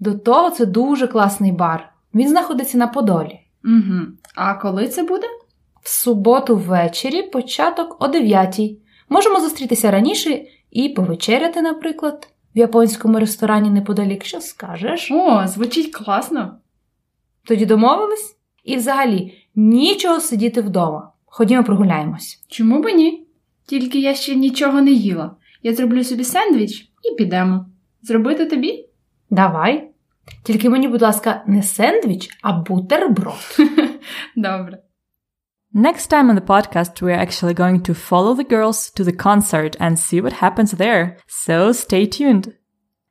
До 0.00 0.14
того 0.14 0.50
це 0.50 0.66
дуже 0.66 1.06
класний 1.06 1.52
бар. 1.52 1.92
Він 2.14 2.28
знаходиться 2.28 2.78
на 2.78 2.86
Подолі. 2.86 3.40
Угу. 3.64 4.06
А 4.34 4.54
коли 4.54 4.88
це 4.88 5.02
буде? 5.02 5.26
В 5.82 5.88
суботу 5.88 6.56
ввечері, 6.56 7.22
початок 7.22 7.96
о 8.00 8.08
9 8.08 8.60
Можемо 9.08 9.40
зустрітися 9.40 9.90
раніше 9.90 10.42
і 10.70 10.88
повечеряти, 10.88 11.62
наприклад, 11.62 12.28
в 12.54 12.58
японському 12.58 13.18
ресторані 13.18 13.70
неподалік. 13.70 14.24
Що 14.24 14.40
скажеш? 14.40 15.10
О, 15.10 15.46
звучить 15.46 15.94
класно. 15.94 16.58
Тоді 17.48 17.66
домовились? 17.66 18.36
І 18.64 18.76
взагалі 18.76 19.34
нічого 19.54 20.20
сидіти 20.20 20.60
вдома. 20.60 21.12
Ходімо 21.26 21.64
прогуляємось. 21.64 22.44
Чому 22.48 22.82
би 22.82 22.92
ні? 22.92 23.26
Тільки 23.66 24.00
я 24.00 24.14
ще 24.14 24.34
нічого 24.34 24.80
не 24.80 24.90
їла. 24.90 25.36
Я 25.62 25.74
зроблю 25.74 26.04
собі 26.04 26.24
сендвіч 26.24 26.80
і 26.80 27.14
підемо. 27.14 27.66
Зробити 28.02 28.46
тобі? 28.46 28.88
Давай. 29.30 29.90
Тільки 30.42 30.70
мені, 30.70 30.88
будь 30.88 31.02
ласка, 31.02 31.44
не 31.46 31.62
сендвіч, 31.62 32.28
а 32.42 32.52
бутерброд. 32.52 33.58
Добре. 34.36 34.78
Next 35.74 36.10
time 36.10 36.30
on 36.30 36.34
the 36.34 36.46
podcast, 36.46 37.02
we're 37.02 37.24
actually 37.26 37.54
going 37.54 37.82
to 37.82 37.94
follow 37.94 38.34
the 38.34 38.50
girls 38.54 38.90
to 38.96 39.04
the 39.04 39.16
concert 39.26 39.76
and 39.80 39.98
see 39.98 40.20
what 40.20 40.32
happens 40.44 40.70
there. 40.72 41.16
So 41.46 41.72
stay 41.72 42.06
tuned. 42.06 42.57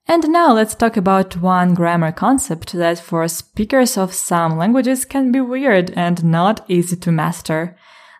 And 0.08 0.28
now 0.28 0.52
let's 0.52 0.74
talk 0.74 0.96
about 0.96 1.36
one 1.36 1.74
grammar 1.74 2.12
concept 2.12 2.72
that 2.72 2.98
for 2.98 3.26
speakers 3.28 3.96
of 3.96 4.12
some 4.12 4.58
languages 4.58 5.04
can 5.04 5.32
be 5.32 5.40
weird 5.40 5.90
and 5.96 6.24
not 6.24 6.64
easy 6.68 6.96
to 6.96 7.12
master. 7.12 7.76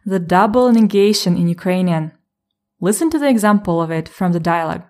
The 0.07 0.19
double 0.19 0.73
negation 0.73 1.37
in 1.37 1.49
Ukrainian. 1.49 2.12
Listen 2.81 3.11
to 3.11 3.19
the 3.19 3.29
example 3.29 3.81
of 3.81 3.91
it 3.91 4.09
from 4.09 4.33
the 4.33 4.41
dialogue. 4.41 4.83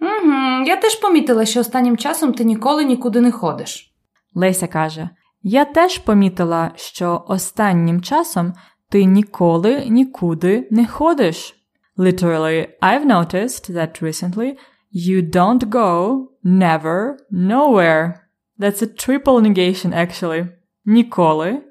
Угу, 0.00 0.66
Я 0.66 0.76
теж 0.76 0.94
помітила, 0.94 1.46
що 1.46 1.60
останнім 1.60 1.96
часом 1.96 2.32
ти 2.32 2.44
ніколи 2.44 2.84
нікуди 2.84 3.20
не 3.20 3.32
ходиш. 3.32 3.94
Леся 4.34 4.66
каже: 4.66 5.08
Я 5.42 5.64
теж 5.64 5.98
помітила, 5.98 6.72
що 6.76 7.24
останнім 7.28 8.02
часом 8.02 8.52
ти 8.88 9.04
ніколи 9.04 9.86
нікуди 9.88 10.68
не 10.70 10.86
ходиш. 10.86 11.60
Literally, 11.98 12.68
I've 12.82 13.06
noticed 13.06 13.70
that 13.70 14.02
recently 14.02 14.56
you 14.90 15.22
don't 15.22 15.70
go, 15.70 16.30
never, 16.42 17.18
nowhere. 17.30 18.28
That's 18.58 18.82
a 18.82 18.86
triple 18.86 19.40
negation 19.40 19.92
actually. 19.92 20.48
Ніколи, 20.86 21.62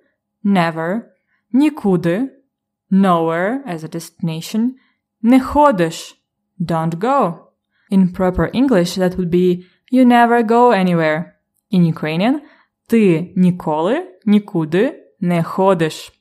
never, 0.44 1.02
нікуди, 1.54 2.30
nowhere 2.92 3.62
as 3.66 3.84
a 3.84 3.88
destination, 3.88 4.76
Не 5.24 5.40
ходиш. 5.40 6.16
Don't 6.60 7.00
go. 7.00 7.50
In 7.90 8.12
proper 8.12 8.50
English, 8.54 8.96
that 8.96 9.18
would 9.18 9.30
be 9.30 9.66
you 9.90 10.06
never 10.06 10.44
go 10.44 10.72
anywhere. 10.72 11.36
In 11.72 11.86
Ukrainian 11.86 12.42
ти 12.88 13.34
ніколи 13.36 14.08
нікуди 14.26 15.00
не 15.20 15.44
ходиш. 15.44 16.12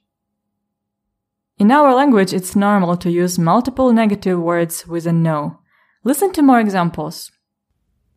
In 1.58 1.70
our 1.70 1.94
language, 1.94 2.32
it's 2.32 2.56
normal 2.56 2.96
to 2.96 3.10
use 3.10 3.38
multiple 3.38 3.92
negative 3.92 4.38
words 4.40 4.86
with 4.86 5.06
a 5.06 5.12
no. 5.12 5.58
Listen 6.05 6.39
to 6.39 6.41
more 6.43 6.69
examples. 6.69 7.31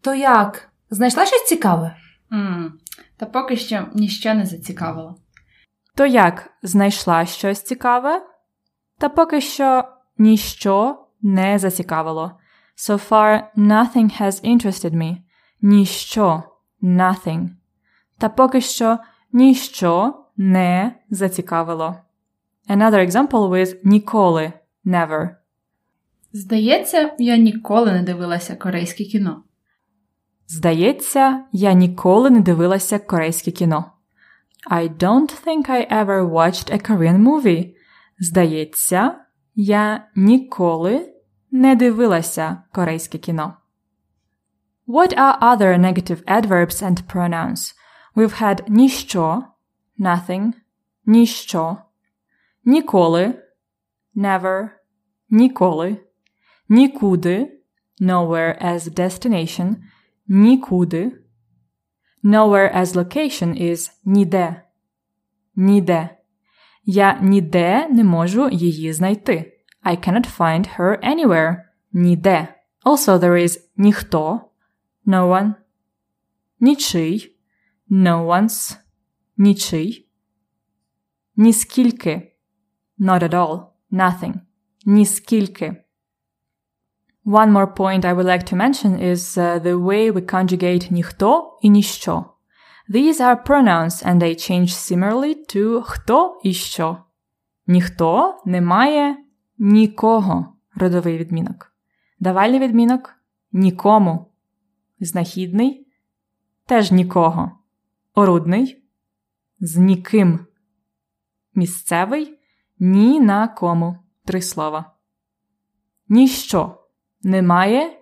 То 0.00 0.14
як? 0.14 0.68
Знайшла 0.90 1.26
щось 1.26 1.44
цікаве? 1.44 1.96
м 2.32 2.78
Та 3.16 3.26
поки 3.26 3.56
що 3.56 3.86
ніщо 3.94 4.34
не 4.34 4.46
зацікавило. 4.46 5.16
То 5.94 6.06
як 6.06 6.50
знайшла 6.62 7.26
щось 7.26 7.62
цікаве? 7.62 8.22
Та 8.98 9.08
поки 9.08 9.40
що 9.40 9.84
ніщо 10.18 11.06
не 11.22 11.58
зацікавило. 11.58 12.38
So 12.76 13.08
far, 13.10 13.42
nothing 13.56 14.20
has 14.20 14.44
interested 14.44 14.94
me. 14.94 15.16
Ніщо. 15.62 16.42
Nothing. 16.82 17.48
Та 18.18 18.28
поки 18.28 18.60
що 18.60 18.98
ніщо 19.32 20.24
не 20.36 20.92
зацікавило. 21.10 21.96
Another 22.68 23.10
example 23.10 23.48
with 23.48 23.76
ніколи. 23.84 24.52
Never. 24.84 25.28
Здається, 26.32 27.14
я 27.18 27.36
ніколи 27.36 27.92
не 27.92 28.02
дивилася 28.02 28.56
корейське 28.56 29.04
кіно. 29.04 29.44
Здається, 30.46 31.44
я 31.52 31.72
ніколи 31.72 32.30
не 32.30 32.40
дивилася 32.40 32.98
корейське 32.98 33.50
кіно. 33.50 33.92
I 34.70 34.96
don't 34.96 35.44
think 35.46 35.70
I 35.70 35.92
ever 35.92 36.30
watched 36.30 36.72
a 36.72 36.90
Korean 36.90 37.18
movie. 37.18 37.74
Здається, 38.18 39.14
я 39.54 40.08
ніколи 40.16 41.14
не 41.50 41.76
дивилася 41.76 42.62
корейське 42.72 43.18
кіно. 43.18 43.56
What 44.88 45.18
are 45.18 45.38
other 45.40 45.78
negative 45.78 46.24
adverbs 46.24 46.82
and 46.82 47.02
pronouns? 47.14 47.74
We've 48.16 48.42
had 48.42 48.64
ніщо, 48.68 49.42
nothing, 49.98 50.52
ніщо, 51.06 51.76
ніколи, 52.64 53.42
never, 54.16 54.68
ніколи, 55.28 55.96
нікуди, 56.69 57.61
nowhere 58.01 58.65
as 58.65 58.79
destination, 58.89 59.75
нікуди. 60.27 61.11
Nowhere 62.23 62.75
as 62.75 62.95
location 62.95 63.61
is 63.61 63.91
ніде. 64.05 64.61
Ніде. 65.55 66.17
Я 66.85 67.19
ніде 67.21 67.87
не 67.87 68.03
можу 68.03 68.49
її 68.49 68.93
знайти. 68.93 69.59
I 69.83 70.07
cannot 70.07 70.37
find 70.37 70.77
her 70.77 70.99
anywhere. 71.03 71.63
Ніде. 71.93 72.55
Also 72.83 73.17
there 73.17 73.37
is 73.43 73.59
ніхто. 73.77 74.41
No 75.05 75.29
one. 75.29 75.53
Нічий. 76.59 77.37
No 77.89 78.25
one's. 78.25 78.77
Нічий. 79.37 80.09
Ніскільки. 81.35 82.35
Not 82.99 83.23
at 83.23 83.33
all. 83.33 83.65
Nothing. 83.91 84.33
Ніскільки. 84.85 85.83
One 87.30 87.52
more 87.52 87.68
point 87.68 88.04
I 88.04 88.12
would 88.12 88.26
like 88.26 88.44
to 88.46 88.56
mention 88.56 88.98
is 88.98 89.38
uh, 89.38 89.60
the 89.60 89.78
way 89.78 90.10
we 90.10 90.20
conjugate 90.20 90.92
ніхто 90.92 91.58
і 91.62 91.70
ніщо. 91.70 92.24
These 92.88 93.20
are 93.20 93.46
pronouns 93.46 94.06
and 94.06 94.22
they 94.22 94.34
change 94.34 94.68
similarly 94.68 95.34
to 95.54 95.82
хто 95.82 96.40
і 96.44 96.52
що. 96.52 96.98
Ніхто 97.66 98.40
не 98.44 98.60
має 98.60 99.16
нікого 99.58 100.56
родовий 100.74 101.18
відмінок. 101.18 101.72
Давальний 102.20 102.60
відмінок 102.60 103.14
нікому. 103.52 104.32
Знахідний 105.00 105.86
теж 106.66 106.92
нікого. 106.92 107.50
Орудний 108.14 108.84
з 109.60 109.76
ніким. 109.76 110.46
Місцевий 111.54 112.38
ні 112.78 113.20
на 113.20 113.48
кому. 113.48 113.96
Три 114.24 114.42
слова. 114.42 114.92
Ніщо. 116.08 116.79
Немає 117.22 117.98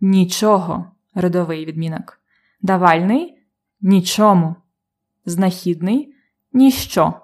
нічого 0.00 0.92
родовий 1.14 1.64
відмінок. 1.64 2.20
Давальний 2.62 3.38
нічому. 3.80 4.56
Знахідний 5.26 6.14
ніщо. 6.52 7.14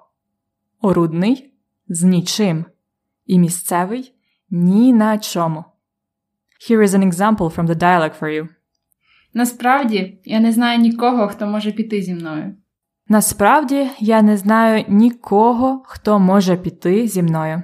Орудний 0.81 1.53
з 1.87 2.03
нічим. 2.03 2.65
І 3.25 3.39
місцевий 3.39 4.13
ні 4.49 4.93
на 4.93 5.17
чому. 5.17 5.63
Here 6.69 6.81
is 6.81 6.87
an 6.87 7.11
example 7.11 7.55
from 7.55 7.67
the 7.67 7.75
dialogue 7.75 8.19
for 8.19 8.29
you. 8.29 8.47
Насправді, 9.33 10.21
я 10.25 10.39
не 10.39 10.51
знаю 10.51 10.79
нікого, 10.79 11.27
хто 11.27 11.47
може 11.47 11.71
піти 11.71 12.01
зі 12.01 12.13
мною. 12.13 12.55
Насправді 13.07 13.89
я 13.99 14.21
не 14.21 14.37
знаю 14.37 14.85
нікого, 14.87 15.83
хто 15.85 16.19
може 16.19 16.57
піти 16.57 17.07
зі 17.07 17.23
мною. 17.23 17.61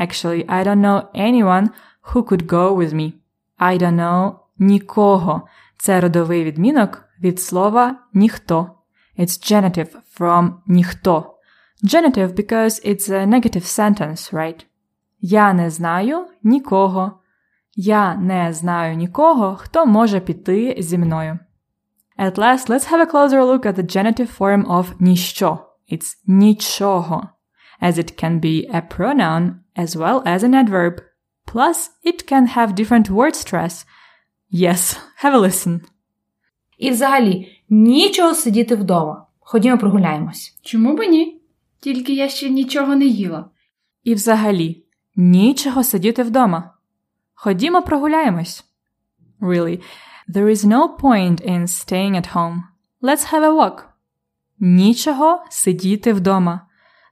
Actually, 0.00 0.46
I 0.46 0.66
don't 0.66 0.80
know 0.80 1.02
anyone 1.14 1.68
who 2.03 2.23
could 2.23 2.45
go 2.47 2.75
with 2.75 2.93
me. 2.93 3.13
I 3.59 3.77
don't 3.77 3.95
know 3.95 4.35
нікого. 4.57 5.47
Це 5.77 6.01
родовий 6.01 6.43
відмінок 6.43 7.05
від 7.21 7.41
слова 7.41 7.95
ніхто. 8.13 8.71
It's 9.19 9.51
genitive 9.51 9.95
from 10.19 10.53
ніхто. 10.67 11.35
Genitive 11.83 12.33
because 12.33 12.85
it's 12.85 13.09
a 13.09 13.25
negative 13.25 13.63
sentence, 13.63 14.33
right? 14.33 14.65
Я 15.21 15.53
не 15.53 15.69
знаю 15.69 16.25
нікого. 16.43 17.19
Я 17.75 18.15
не 18.15 18.53
знаю 18.53 18.95
нікого, 18.95 19.55
хто 19.55 19.85
може 19.85 20.19
піти 20.19 20.75
зі 20.79 20.97
мною. 20.97 21.39
At 22.17 22.37
last, 22.37 22.69
let's 22.69 22.91
have 22.91 23.01
a 23.01 23.11
closer 23.13 23.43
look 23.45 23.65
at 23.65 23.75
the 23.75 23.95
genitive 23.95 24.37
form 24.37 24.65
of 24.65 24.85
ніщо. 24.99 25.59
It's 25.91 26.23
нічого, 26.27 27.27
as 27.81 27.97
it 27.97 28.23
can 28.23 28.39
be 28.39 28.75
a 28.75 28.81
pronoun 28.97 29.53
as 29.77 29.95
well 29.95 30.23
as 30.23 30.43
an 30.43 30.53
adverb. 30.65 31.01
Plus, 31.46 31.90
it 32.04 32.28
can 32.30 32.46
have 32.46 32.74
different 32.74 33.10
word 33.10 33.34
stress. 33.34 33.86
Yes, 34.52 34.98
have 35.22 35.34
a 35.34 35.38
listen. 35.38 35.80
І 36.78 36.90
взагалі, 36.90 37.62
нічого 37.68 38.34
сидіти 38.34 38.74
вдома. 38.74 39.26
Ходімо 39.40 39.78
прогуляємось. 39.78 40.58
Чому 40.62 40.96
б 40.96 41.08
ні? 41.08 41.40
Тільки 41.80 42.14
я 42.14 42.28
ще 42.28 42.50
нічого 42.50 42.96
не 42.96 43.04
їла. 43.04 43.50
І 44.04 44.14
взагалі, 44.14 44.84
нічого 45.16 45.84
сидіти 45.84 46.22
вдома. 46.22 46.74
Ходімо 47.34 47.82
прогуляємось. 47.82 48.64
Really, 49.40 49.82
there 50.28 50.48
is 50.48 50.64
no 50.64 50.96
point 50.98 51.50
in 51.50 51.62
staying 51.66 52.16
at 52.16 52.34
home. 52.34 52.62
Let's 53.02 53.32
have 53.32 53.44
a 53.44 53.52
walk. 53.52 53.84
Нічого 54.58 55.44
сидіти 55.50 56.12
вдома. 56.12 56.66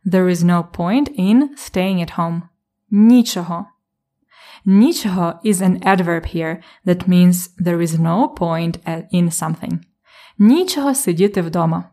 There 0.07 0.29
is 0.29 0.43
no 0.45 0.65
point 0.77 1.19
in 1.19 1.43
staying 1.57 2.01
at 2.01 2.19
home. 2.19 2.43
Нічого. 2.91 3.67
Нічого 4.65 5.35
is 5.45 5.55
an 5.55 5.83
adverb 5.85 6.37
here 6.37 6.57
that 6.87 7.09
means 7.09 7.57
there 7.59 7.81
is 7.81 8.01
no 8.01 8.35
point 8.35 8.79
in 9.13 9.31
something. 9.31 9.79
Нічого 10.39 10.95
сидіти 10.95 11.43
вдома. 11.43 11.85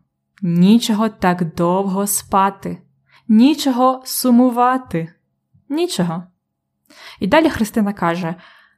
Нічого 0.42 1.10
так 1.10 1.56
довго 1.56 2.08
спати. 2.08 2.82
Нічого 3.28 4.02
сумувати. 4.06 5.14
Нічого. 5.70 6.24
І 7.20 7.28
далі 7.28 7.50
Христина 7.50 7.94
каже: 7.94 8.36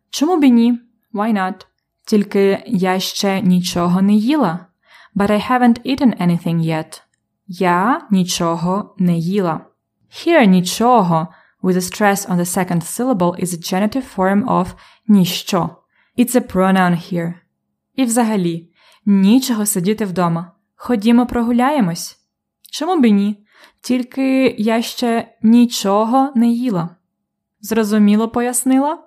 Чому 0.09 0.39
б 0.39 0.43
і 0.43 0.51
ні? 0.51 0.79
Why 1.13 1.33
not? 1.33 1.65
Тільки 2.05 2.63
я 2.67 2.99
ще 2.99 3.41
нічого 3.41 4.01
не 4.01 4.13
їла. 4.13 4.65
But 5.15 5.31
I 5.31 5.51
haven't 5.51 5.85
eaten 5.85 6.21
anything 6.21 6.59
yet. 6.59 7.01
Я 7.47 8.07
нічого 8.11 8.95
не 8.97 9.17
їла. 9.17 9.65
Here 10.11 10.45
нічого 10.45 11.27
with 11.61 11.77
a 11.77 11.81
stress 11.81 12.25
on 12.25 12.37
the 12.37 12.45
second 12.45 12.83
syllable 12.83 13.35
is 13.43 13.53
a 13.53 13.57
genitive 13.57 14.05
form 14.17 14.49
of 14.49 14.67
ніщо. 15.07 15.69
It's 16.17 16.35
a 16.35 16.53
pronoun 16.53 17.13
here. 17.13 17.33
І 17.95 18.03
взагалі, 18.03 18.69
нічого 19.05 19.65
сидіти 19.65 20.05
вдома. 20.05 20.51
Ходімо 20.75 21.25
прогуляємось. 21.25 22.17
Чому 22.71 23.01
б 23.01 23.05
і 23.05 23.11
ні? 23.11 23.45
Тільки 23.81 24.55
я 24.57 24.81
ще 24.81 25.27
нічого 25.41 26.31
не 26.35 26.47
їла. 26.47 26.89
Зрозуміло 27.61 28.29
пояснила? 28.29 28.97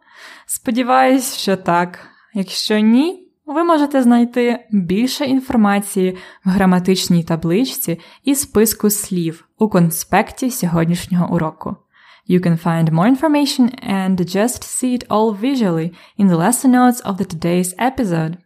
Сподіваюсь, 0.46 1.36
що 1.36 1.56
так. 1.56 1.98
Якщо 2.34 2.78
ні, 2.78 3.28
ви 3.46 3.64
можете 3.64 4.02
знайти 4.02 4.66
більше 4.70 5.24
інформації 5.24 6.16
в 6.44 6.48
граматичній 6.48 7.24
табличці 7.24 8.00
і 8.24 8.34
списку 8.34 8.90
слів 8.90 9.48
у 9.58 9.68
конспекті 9.68 10.50
сьогоднішнього 10.50 11.34
уроку. 11.34 11.76
You 12.26 12.40
can 12.40 12.56
find 12.56 12.90
more 12.90 13.06
information 13.06 13.68
and 13.82 14.16
just 14.26 14.64
see 14.64 14.94
it 14.94 15.04
all 15.10 15.32
visually 15.32 15.92
in 16.16 16.28
the 16.28 16.36
lesson 16.36 16.70
notes 16.70 17.00
of 17.00 17.18
the 17.18 17.24
today's 17.24 17.74
episode. 17.78 18.36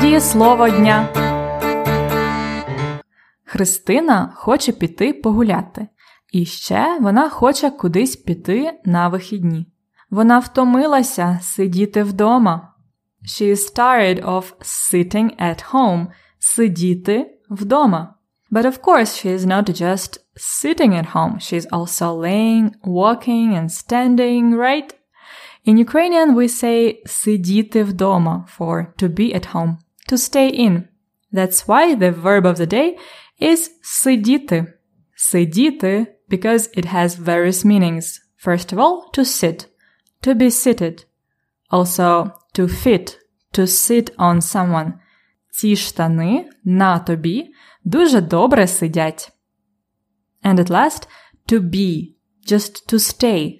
Дієслово 0.00 0.68
дня. 0.68 1.08
Христина 3.44 4.32
хоче 4.34 4.72
піти 4.72 5.12
погуляти. 5.12 5.88
І 6.32 6.44
ще 6.44 6.98
вона 7.00 7.28
хоче 7.28 7.70
кудись 7.70 8.16
піти 8.16 8.80
на 8.84 9.08
вихідні. 9.08 9.66
Вона 10.10 10.38
втомилася 10.38 11.38
сидіти 11.42 12.02
вдома. 12.02 12.74
She 13.24 13.50
is 13.50 13.78
tired 13.78 14.24
of 14.24 14.52
sitting 14.60 15.42
at 15.42 15.72
home. 15.72 16.06
Сидіти 16.38 17.38
вдома. 17.50 18.17
But 18.51 18.65
of 18.65 18.81
course, 18.81 19.15
she 19.15 19.29
is 19.29 19.45
not 19.45 19.65
just 19.65 20.19
sitting 20.37 20.95
at 20.95 21.07
home. 21.07 21.39
She 21.39 21.57
is 21.57 21.67
also 21.71 22.13
laying, 22.13 22.75
walking 22.83 23.55
and 23.55 23.71
standing, 23.71 24.53
right? 24.53 24.93
In 25.65 25.77
Ukrainian, 25.77 26.35
we 26.35 26.47
say 26.47 27.01
сидіти 27.05 27.83
вдома 27.83 28.45
for 28.47 28.93
to 28.97 29.07
be 29.09 29.33
at 29.33 29.45
home, 29.53 29.77
to 30.07 30.17
stay 30.17 30.49
in. 30.49 30.87
That's 31.31 31.67
why 31.67 31.95
the 31.95 32.11
verb 32.11 32.45
of 32.45 32.57
the 32.57 32.67
day 32.67 32.97
is 33.39 33.69
сидіти. 33.81 34.67
Сидіти 35.15 36.07
because 36.29 36.69
it 36.73 36.85
has 36.85 37.15
various 37.15 37.63
meanings. 37.63 38.19
First 38.37 38.71
of 38.73 38.79
all, 38.79 39.09
to 39.13 39.23
sit, 39.23 39.67
to 40.21 40.35
be 40.35 40.49
seated. 40.49 41.05
Also, 41.69 42.33
to 42.53 42.67
fit, 42.67 43.17
to 43.53 43.65
sit 43.67 44.11
on 44.17 44.41
someone. 44.41 44.93
Ці 45.51 45.75
штани 45.75 46.45
на 46.63 46.99
тобі 46.99 47.53
дуже 47.83 48.21
добре 48.21 48.67
сидять. 48.67 49.31
And 50.43 50.59
at 50.59 50.69
last, 50.69 51.07
to 51.47 51.59
be, 51.59 52.15
just 52.45 52.87
to 52.87 52.99
stay. 52.99 53.59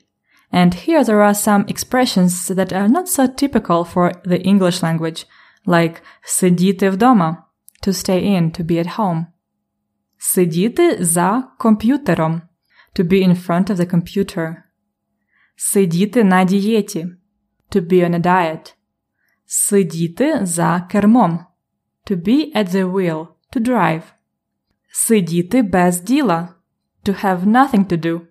And 0.52 0.74
here 0.74 1.04
there 1.04 1.22
are 1.22 1.34
some 1.34 1.66
expressions 1.68 2.48
that 2.48 2.72
are 2.72 2.88
not 2.88 3.08
so 3.10 3.28
typical 3.28 3.84
for 3.84 4.12
the 4.24 4.42
English 4.42 4.84
language, 4.84 5.26
like 5.66 6.02
сидіти 6.24 6.90
вдома, 6.90 7.46
to 7.82 7.94
stay 7.94 8.22
in, 8.24 8.52
to 8.52 8.64
be 8.64 8.80
at 8.80 8.98
home. 8.98 9.26
Сидіти 10.18 11.04
за 11.04 11.44
комп'ютером, 11.58 12.42
to 12.96 13.04
be 13.04 13.24
in 13.24 13.36
front 13.36 13.70
of 13.70 13.76
the 13.76 13.86
computer. 13.86 14.56
Сидіти 15.56 16.24
на 16.24 16.44
дієті, 16.44 17.08
to 17.72 17.82
be 17.82 18.10
on 18.10 18.16
a 18.16 18.20
diet. 18.20 18.74
Сидіти 19.46 20.40
за 20.46 20.88
кермом, 20.92 21.46
to 22.10 22.16
be 22.16 22.56
at 22.56 22.70
the 22.70 22.92
wheel, 22.92 23.28
to 23.52 23.60
drive. 23.60 24.04
Сидіти 24.92 25.62
без 25.62 26.02
діла, 26.02 26.50
to 27.06 27.26
have 27.26 27.46
nothing 27.46 27.86
to 27.86 28.06
do. 28.06 28.22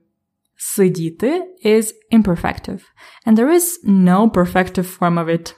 Сидіти 0.57 1.57
is 1.65 1.93
imperfective, 2.13 2.81
and 3.27 3.37
there 3.37 3.51
is 3.51 3.79
no 3.85 4.31
perfective 4.31 4.99
form 4.99 5.19
of 5.19 5.29
it. 5.29 5.55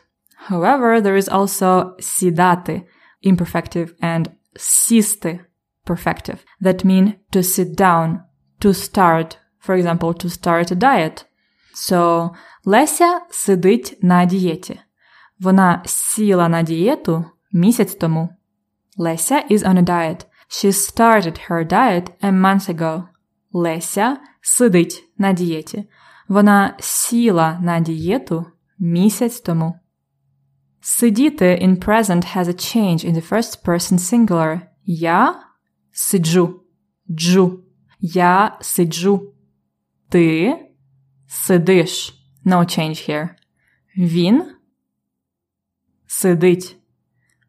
However, 0.48 1.00
there 1.00 1.16
is 1.16 1.28
also 1.28 1.94
сідати, 1.98 2.82
imperfective, 3.26 3.88
and 4.02 4.26
сісти, 4.56 5.40
perfective, 5.86 6.38
that 6.62 6.84
mean 6.84 7.14
to 7.32 7.42
sit 7.42 7.68
down, 7.76 8.20
to 8.60 8.72
start, 8.72 9.38
for 9.60 9.74
example, 9.74 10.14
to 10.14 10.28
start 10.30 10.70
a 10.70 10.74
diet. 10.74 11.26
So, 11.74 12.30
Леся 12.64 13.20
сидить 13.30 13.98
на 14.02 14.24
дієті. 14.24 14.80
Вона 15.40 15.82
сіла 15.86 16.48
на 16.48 16.62
дієту 16.62 17.24
місяць 17.52 17.94
тому. 17.94 18.28
Леся 18.99 19.45
is 19.49 19.63
on 19.63 19.77
a 19.77 19.81
diet. 19.81 20.25
She 20.49 20.71
started 20.71 21.37
her 21.47 21.63
diet 21.63 22.09
a 22.21 22.31
month 22.31 22.67
ago. 22.67 23.07
Леся 23.53 24.17
сидить 24.41 25.03
на 25.17 25.33
дієті. 25.33 25.89
Вона 26.27 26.77
сіла 26.79 27.59
на 27.63 27.79
дієту 27.79 28.45
місяць 28.79 29.39
тому. 29.39 29.79
Сидіти 30.81 31.45
in 31.45 31.85
present 31.85 32.35
has 32.35 32.47
a 32.47 32.53
change 32.53 33.05
in 33.05 33.13
the 33.13 33.29
first 33.29 33.65
person 33.65 33.97
singular. 33.97 34.61
Я 34.85 35.43
сиджу. 35.91 36.63
Джу. 37.09 37.63
Я 37.99 38.57
сиджу. 38.61 39.33
Ти 40.09 40.55
сидиш. 41.27 42.13
No 42.45 42.57
change 42.57 43.09
here. 43.09 43.29
Він 43.97 44.55
сидить. 46.07 46.77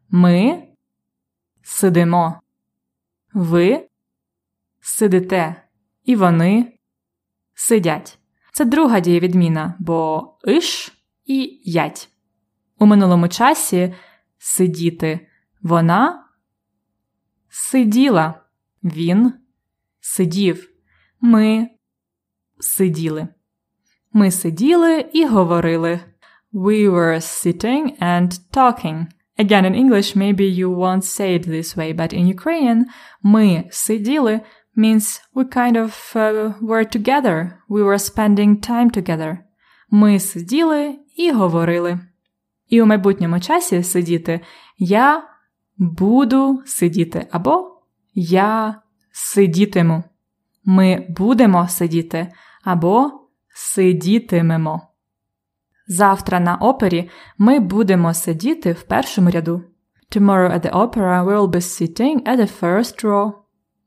Ми 0.09 0.70
сидимо. 1.63 2.41
Ви 3.33 3.87
сидите. 4.79 5.63
І 6.03 6.15
вони 6.15 6.77
сидять. 7.53 8.19
Це 8.53 8.65
друга 8.65 8.99
дієвідміна, 8.99 9.75
бо 9.79 10.27
иш 10.47 10.91
і 11.25 11.61
ять. 11.65 12.09
У 12.79 12.85
минулому 12.85 13.27
часі 13.27 13.93
сидіти 14.37 15.27
вона 15.61 16.27
сиділа, 17.49 18.43
він 18.83 19.33
сидів, 19.99 20.69
ми 21.21 21.69
сиділи. 22.59 23.27
Ми 24.13 24.31
сиділи 24.31 25.09
і 25.13 25.25
говорили. 25.25 25.99
We 26.53 26.89
were 26.89 27.21
sitting 27.21 27.97
and 27.99 28.29
talking. 28.51 29.05
Again, 29.41 29.65
in 29.65 29.75
English, 29.83 30.15
maybe 30.15 30.45
you 30.45 30.69
won't 30.69 31.03
say 31.03 31.29
it 31.37 31.43
this 31.47 31.75
way, 31.75 31.89
but 31.93 32.13
in 32.13 32.27
Ukrainian, 32.27 32.85
ми 33.23 33.63
сиділи 33.69 34.41
means 34.75 35.19
we 35.35 35.43
kind 35.45 35.77
of 35.77 35.91
uh, 36.15 36.53
were 36.61 36.85
together. 36.85 37.37
We 37.69 37.81
were 37.83 37.97
spending 37.97 38.51
time 38.69 38.89
together. 38.97 39.37
Ми 39.89 40.19
сиділи 40.19 40.99
і 41.17 41.31
говорили. 41.31 41.99
І 42.69 42.81
у 42.81 42.85
майбутньому 42.85 43.39
часі 43.39 43.83
сидіти 43.83 44.39
я 44.77 45.23
буду 45.77 46.61
сидіти 46.65 47.27
або 47.31 47.81
я 48.13 48.81
сидітиму. 49.11 50.03
Ми 50.65 51.07
будемо 51.09 51.67
сидіти 51.67 52.27
або 52.63 53.11
сидітимемо. 53.53 54.90
Завтра 55.87 56.39
на 56.39 56.55
опері 56.55 57.09
ми 57.37 57.59
будемо 57.59 58.13
сидіти 58.13 58.71
в 58.71 58.83
першому 58.83 59.29
ряду. 59.29 59.63
Tomorrow 60.15 60.53
at 60.53 60.61
the 60.61 60.71
opera 60.71 61.25
we 61.25 61.37
will 61.37 61.49
be 61.49 61.61
sitting 61.61 62.23
at 62.23 62.37
the 62.37 62.61
first 62.61 63.03
row. 63.05 63.31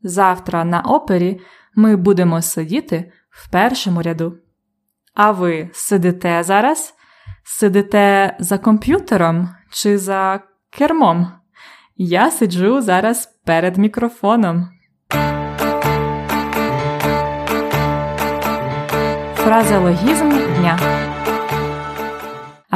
Завтра 0.02 0.64
на 0.64 0.80
опері 0.80 1.40
ми 1.74 1.96
будемо 1.96 2.42
сидіти 2.42 3.12
в 3.30 3.50
першому 3.50 4.02
ряду. 4.02 4.34
А 5.14 5.30
ви 5.30 5.70
сидите 5.72 6.42
зараз? 6.42 6.94
Сидите 7.44 8.36
за 8.38 8.58
комп'ютером 8.58 9.48
чи 9.70 9.98
за 9.98 10.40
кермом? 10.70 11.26
Я 11.96 12.30
сиджу 12.30 12.80
зараз 12.80 13.26
перед 13.44 13.76
мікрофоном. 13.76 14.68
Фразеологізм 19.34 20.30
дня. 20.30 20.78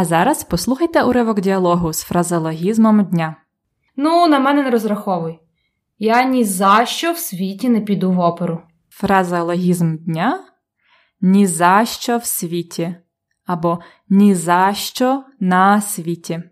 А 0.01 0.05
зараз 0.05 0.45
послухайте 0.45 1.03
уривок 1.03 1.41
діалогу 1.41 1.93
з 1.93 2.03
фразеологізмом 2.03 3.05
дня. 3.05 3.37
Ну, 3.97 4.27
на 4.27 4.39
мене 4.39 4.63
не 4.63 4.71
розраховуй. 4.71 5.39
Я 5.99 6.25
ні 6.25 6.45
за 6.45 6.87
що 6.87 7.13
в 7.13 7.19
світі 7.19 7.69
не 7.69 7.81
піду 7.81 8.13
в 8.13 8.21
оперу. 8.21 8.61
Фразеологізм 8.91 9.97
дня 9.97 10.45
ні 11.21 11.47
за 11.47 11.85
що 11.85 12.17
в 12.17 12.25
світі 12.25 12.95
або 13.47 13.79
ні 14.09 14.35
за 14.35 14.75
що 14.75 15.25
на 15.41 15.81
світі. 15.81 16.43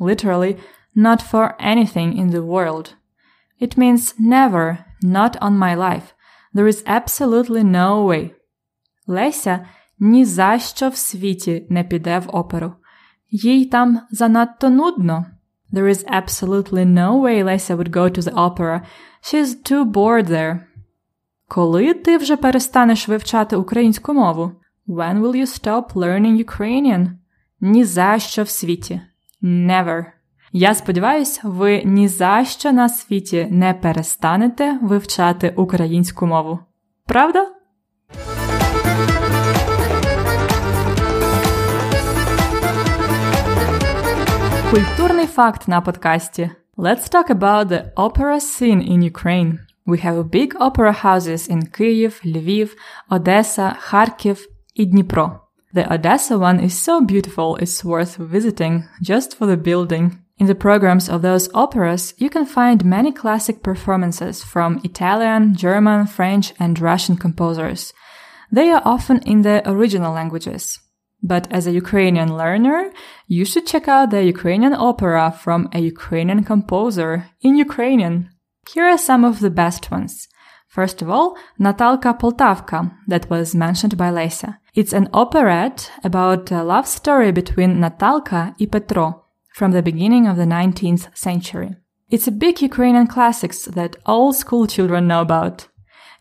Literally, 0.00 0.56
not 0.96 1.30
for 1.32 1.50
anything 1.66 2.20
in 2.20 2.30
the 2.30 2.46
world. 2.46 2.94
It 3.62 3.78
means 3.78 4.20
never, 4.20 4.76
not 5.02 5.40
on 5.40 5.52
my 5.58 5.76
life. 5.76 6.06
There 6.54 6.66
is 6.66 6.84
absolutely 6.86 7.64
no 7.64 8.06
way. 8.06 8.30
Леся 9.06 9.66
ні 9.98 10.24
за 10.24 10.58
що 10.58 10.88
в 10.88 10.96
світі 10.96 11.66
не 11.70 11.84
піде 11.84 12.18
в 12.18 12.36
оперу. 12.36 12.72
Їй 13.30 13.64
там 13.64 14.00
занадто 14.10 14.70
нудно. 14.70 15.26
There 15.72 15.88
is 15.88 16.04
absolutely 16.04 16.84
no 16.84 17.20
way 17.20 17.44
Lesa 17.44 17.76
would 17.76 17.90
go 17.90 18.08
to 18.08 18.22
the 18.22 18.34
opera. 18.34 18.82
She's 19.22 19.54
too 19.70 19.84
bored 19.84 20.26
there. 20.26 20.58
Коли 21.48 21.94
ти 21.94 22.16
вже 22.16 22.36
перестанеш 22.36 23.08
вивчати 23.08 23.56
українську 23.56 24.14
мову? 24.14 24.52
When 24.88 25.20
will 25.20 25.36
you 25.36 25.46
stop 25.46 25.92
learning 25.92 26.44
Ukrainian? 26.44 27.10
Ні 27.60 27.84
за 27.84 28.18
що 28.18 28.42
в 28.42 28.48
світі. 28.48 29.00
Never. 29.42 30.04
Я 30.52 30.74
сподіваюся, 30.74 31.40
ви 31.44 31.82
ні 31.84 32.08
за 32.08 32.44
що 32.44 32.72
на 32.72 32.88
світі 32.88 33.46
не 33.50 33.74
перестанете 33.74 34.78
вивчати 34.82 35.54
українську 35.56 36.26
мову. 36.26 36.58
Правда? 37.06 37.46
Культурний 44.71 45.27
факт 45.27 45.67
на 45.67 45.81
подкасті. 45.81 46.49
Let's 46.77 47.15
talk 47.15 47.29
about 47.29 47.67
the 47.67 47.93
opera 47.95 48.39
scene 48.39 48.81
in 48.91 49.01
Ukraine. 49.13 49.59
We 49.85 49.97
have 50.05 50.31
big 50.31 50.55
opera 50.59 50.91
houses 50.91 51.47
in 51.47 51.61
Kyiv, 51.77 52.11
Lviv, 52.25 52.69
Odessa, 53.09 53.75
Kharkiv 53.89 54.37
і 54.73 54.85
Dnipro. 54.85 55.31
The 55.75 55.93
Odessa 55.93 56.37
one 56.37 56.59
is 56.67 56.73
so 56.87 57.01
beautiful 57.01 57.57
it's 57.57 57.83
worth 57.83 58.15
visiting 58.17 58.83
just 59.01 59.29
for 59.37 59.45
the 59.47 59.57
building. 59.69 60.05
In 60.39 60.47
the 60.47 60.55
programs 60.55 61.09
of 61.09 61.21
those 61.21 61.49
operas, 61.53 62.13
you 62.17 62.29
can 62.29 62.45
find 62.45 62.83
many 62.83 63.11
classic 63.11 63.61
performances 63.61 64.43
from 64.43 64.81
Italian, 64.83 65.55
German, 65.55 66.07
French, 66.07 66.53
and 66.59 66.79
Russian 66.79 67.15
composers. 67.17 67.93
They 68.51 68.69
are 68.71 68.81
often 68.83 69.19
in 69.31 69.43
the 69.43 69.61
original 69.73 70.13
languages. 70.13 70.79
But 71.22 71.50
as 71.50 71.66
a 71.66 71.72
Ukrainian 71.72 72.36
learner, 72.36 72.92
you 73.26 73.44
should 73.44 73.66
check 73.66 73.88
out 73.88 74.10
the 74.10 74.22
Ukrainian 74.22 74.74
opera 74.74 75.32
from 75.32 75.68
a 75.72 75.80
Ukrainian 75.80 76.44
composer 76.44 77.26
in 77.40 77.56
Ukrainian. 77.56 78.30
Here 78.72 78.84
are 78.84 78.98
some 78.98 79.24
of 79.24 79.40
the 79.40 79.50
best 79.50 79.90
ones. 79.90 80.28
First 80.68 81.02
of 81.02 81.10
all, 81.10 81.36
Natalka 81.58 82.18
Poltavka, 82.18 82.92
that 83.08 83.28
was 83.30 83.54
mentioned 83.54 83.96
by 83.96 84.10
Lesia. 84.10 84.58
It's 84.74 84.92
an 84.92 85.08
operette 85.12 85.90
about 86.04 86.52
a 86.52 86.62
love 86.62 86.86
story 86.86 87.32
between 87.32 87.80
Natalka 87.80 88.54
and 88.60 88.70
Petro 88.70 89.24
from 89.54 89.72
the 89.72 89.82
beginning 89.82 90.28
of 90.28 90.36
the 90.36 90.44
19th 90.44 91.16
century. 91.16 91.74
It's 92.10 92.28
a 92.28 92.32
big 92.32 92.62
Ukrainian 92.62 93.06
classics 93.06 93.64
that 93.64 93.96
all 94.06 94.32
school 94.32 94.66
children 94.66 95.08
know 95.08 95.22
about. 95.22 95.66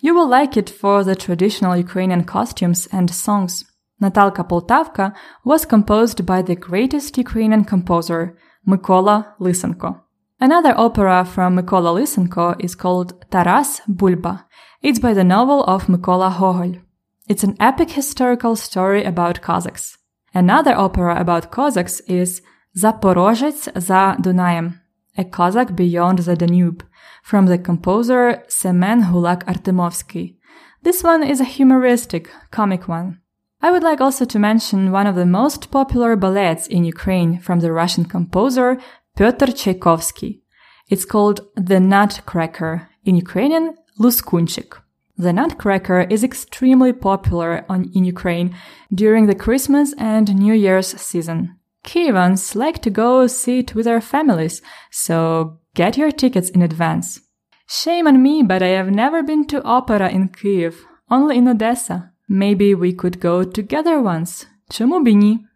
You 0.02 0.16
will 0.16 0.28
like 0.28 0.58
it 0.58 0.70
for 0.70 1.04
the 1.04 1.16
traditional 1.16 1.78
Ukrainian 1.78 2.24
costumes 2.24 2.88
and 2.92 3.10
songs. 3.10 3.64
Natalka 4.02 4.48
Poltavka 4.48 5.14
was 5.44 5.66
composed 5.66 6.26
by 6.26 6.42
the 6.42 6.56
greatest 6.56 7.18
Ukrainian 7.18 7.64
composer, 7.64 8.38
Mykola 8.68 9.34
Lysenko. 9.40 10.02
Another 10.40 10.74
opera 10.78 11.26
from 11.26 11.58
Mykola 11.58 11.92
Lysenko 12.00 12.56
is 12.60 12.76
called 12.76 13.26
Taras 13.32 13.82
Bulba. 13.88 14.46
It's 14.84 15.00
by 15.00 15.14
the 15.14 15.24
novel 15.24 15.64
of 15.64 15.88
Mykola 15.88 16.38
Gogol. 16.38 16.80
It's 17.28 17.44
an 17.44 17.58
epic 17.60 17.90
historical 17.92 18.56
story 18.56 19.04
about 19.04 19.42
Cossacks. 19.42 19.98
Another 20.34 20.76
opera 20.76 21.20
about 21.20 21.50
Cossacks 21.50 22.00
is 22.02 22.42
Zaporozhets 22.78 23.68
za 23.82 24.16
Dunayem, 24.22 24.80
a 25.18 25.24
Cossack 25.24 25.76
beyond 25.76 26.20
the 26.20 26.36
Danube, 26.36 26.84
from 27.24 27.48
the 27.48 27.58
composer 27.58 28.44
Semen 28.48 29.06
Hulak 29.06 29.44
Artemovsky. 29.46 30.36
This 30.84 31.04
one 31.04 31.24
is 31.24 31.42
a 31.42 31.46
humoristic, 31.56 32.30
comic 32.52 32.88
one. 32.88 33.22
I 33.60 33.72
would 33.72 33.84
like 33.84 34.02
also 34.02 34.26
to 34.26 34.40
mention 34.40 34.92
one 34.92 35.08
of 35.08 35.16
the 35.16 35.26
most 35.26 35.72
popular 35.72 36.16
ballets 36.16 36.68
in 36.68 36.84
Ukraine 36.84 37.40
from 37.40 37.60
the 37.60 37.72
Russian 37.72 38.06
composer 38.06 38.80
Pyotr 39.16 39.48
Tchaikovsky. 39.48 40.44
It's 40.90 41.06
called 41.06 41.42
The 41.56 41.80
Nutcracker, 41.80 42.88
in 43.04 43.16
Ukrainian, 43.16 43.76
Luskunchik. 44.00 44.74
The 45.18 45.34
Nutcracker 45.34 46.02
is 46.02 46.24
extremely 46.24 46.94
popular 46.94 47.66
on, 47.68 47.92
in 47.96 48.06
Ukraine 48.06 48.56
during 48.94 49.26
the 49.26 49.42
Christmas 49.44 49.96
and 49.98 50.36
New 50.36 50.54
Year's 50.54 50.90
season. 51.02 51.58
Kievans 51.84 52.56
like 52.56 52.82
to 52.84 52.92
go 52.92 53.26
see 53.26 53.60
it 53.60 53.74
with 53.74 53.86
their 53.86 54.02
families, 54.02 54.62
so 54.92 55.60
get 55.74 55.98
your 55.98 56.12
tickets 56.12 56.50
in 56.50 56.62
advance. 56.62 57.22
Shame 57.68 58.06
on 58.08 58.22
me, 58.22 58.44
but 58.44 58.62
I 58.62 58.68
have 58.80 58.92
never 58.92 59.24
been 59.24 59.48
to 59.48 59.64
opera 59.64 60.10
in 60.10 60.30
Kiev, 60.30 60.86
only 61.10 61.38
in 61.38 61.48
Odessa. 61.48 62.14
Maybe 62.30 62.76
we 62.76 62.94
could 62.94 63.22
go 63.22 63.44
together 63.60 64.04
once. 64.04 64.48
Чому 64.70 65.04
б 65.04 65.08
ні? 65.08 65.48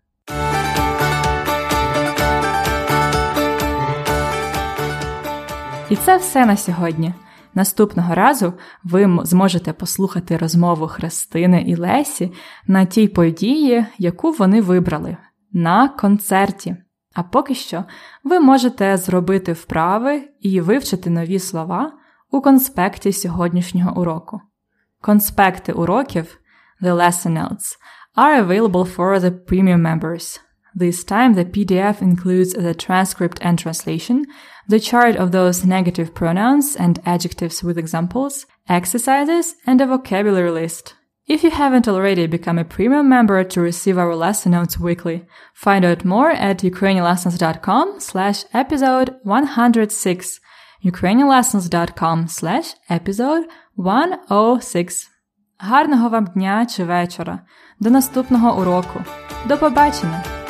І 5.90 5.96
це 5.96 6.18
все 6.18 6.46
на 6.46 6.58
сьогодні. 6.58 7.14
Наступного 7.56 8.16
разу 8.16 8.54
ви 8.84 9.20
зможете 9.24 9.74
послухати 9.74 10.38
розмову 10.38 10.88
Христини 10.88 11.64
і 11.68 11.76
Лесі 11.76 12.32
на 12.68 12.86
тій 12.86 13.08
події, 13.08 13.86
яку 13.98 14.32
вони 14.32 14.62
вибрали 14.62 15.18
на 15.54 15.90
концерті. 15.90 16.76
А 17.14 17.24
поки 17.24 17.56
що 17.56 17.84
ви 18.24 18.40
можете 18.40 18.98
зробити 18.98 19.54
вправи 19.54 20.30
і 20.42 20.62
вивчити 20.62 21.10
нові 21.10 21.40
слова 21.40 21.94
у 22.32 22.42
конспекті 22.42 23.14
сьогоднішнього 23.14 24.02
уроку. 24.02 24.42
Конспекти 25.02 25.72
уроків 25.72 26.41
The 26.82 26.96
lesson 26.96 27.36
notes 27.36 27.78
are 28.18 28.40
available 28.40 28.86
for 28.86 29.20
the 29.20 29.32
premium 29.32 29.82
members. 29.82 30.40
This 30.74 31.04
time 31.04 31.34
the 31.34 31.46
PDF 31.46 32.02
includes 32.02 32.54
the 32.54 32.74
transcript 32.74 33.40
and 33.42 33.60
translation, 33.60 34.26
the 34.68 34.80
chart 34.80 35.16
of 35.16 35.32
those 35.32 35.66
negative 35.66 36.16
pronouns 36.16 36.76
and 36.76 37.00
adjectives 37.06 37.62
with 37.62 37.78
examples, 37.78 38.46
exercises, 38.70 39.56
and 39.68 39.82
a 39.82 39.88
vocabulary 39.88 40.52
list. 40.52 40.96
If 41.28 41.44
you 41.44 41.52
haven't 41.52 41.88
already 41.88 42.26
become 42.26 42.58
a 42.58 42.66
premium 42.66 43.08
member 43.08 43.44
to 43.44 43.62
receive 43.62 43.98
our 43.98 44.16
lesson 44.16 44.54
notes 44.54 44.80
weekly, 44.80 45.26
find 45.54 45.86
out 45.86 46.04
more 46.04 46.32
at 46.32 46.60
ukrainianlessons.com 46.60 48.00
slash 48.00 48.44
episode 48.54 49.16
106, 49.24 50.40
ukrainianlessons.com 50.84 52.28
slash 52.28 52.74
episode 52.90 53.46
106. 53.76 55.11
Гарного 55.64 56.10
вам 56.10 56.26
дня 56.26 56.66
чи 56.66 56.84
вечора. 56.84 57.40
До 57.80 57.90
наступного 57.90 58.62
уроку. 58.62 59.00
До 59.48 59.58
побачення! 59.58 60.41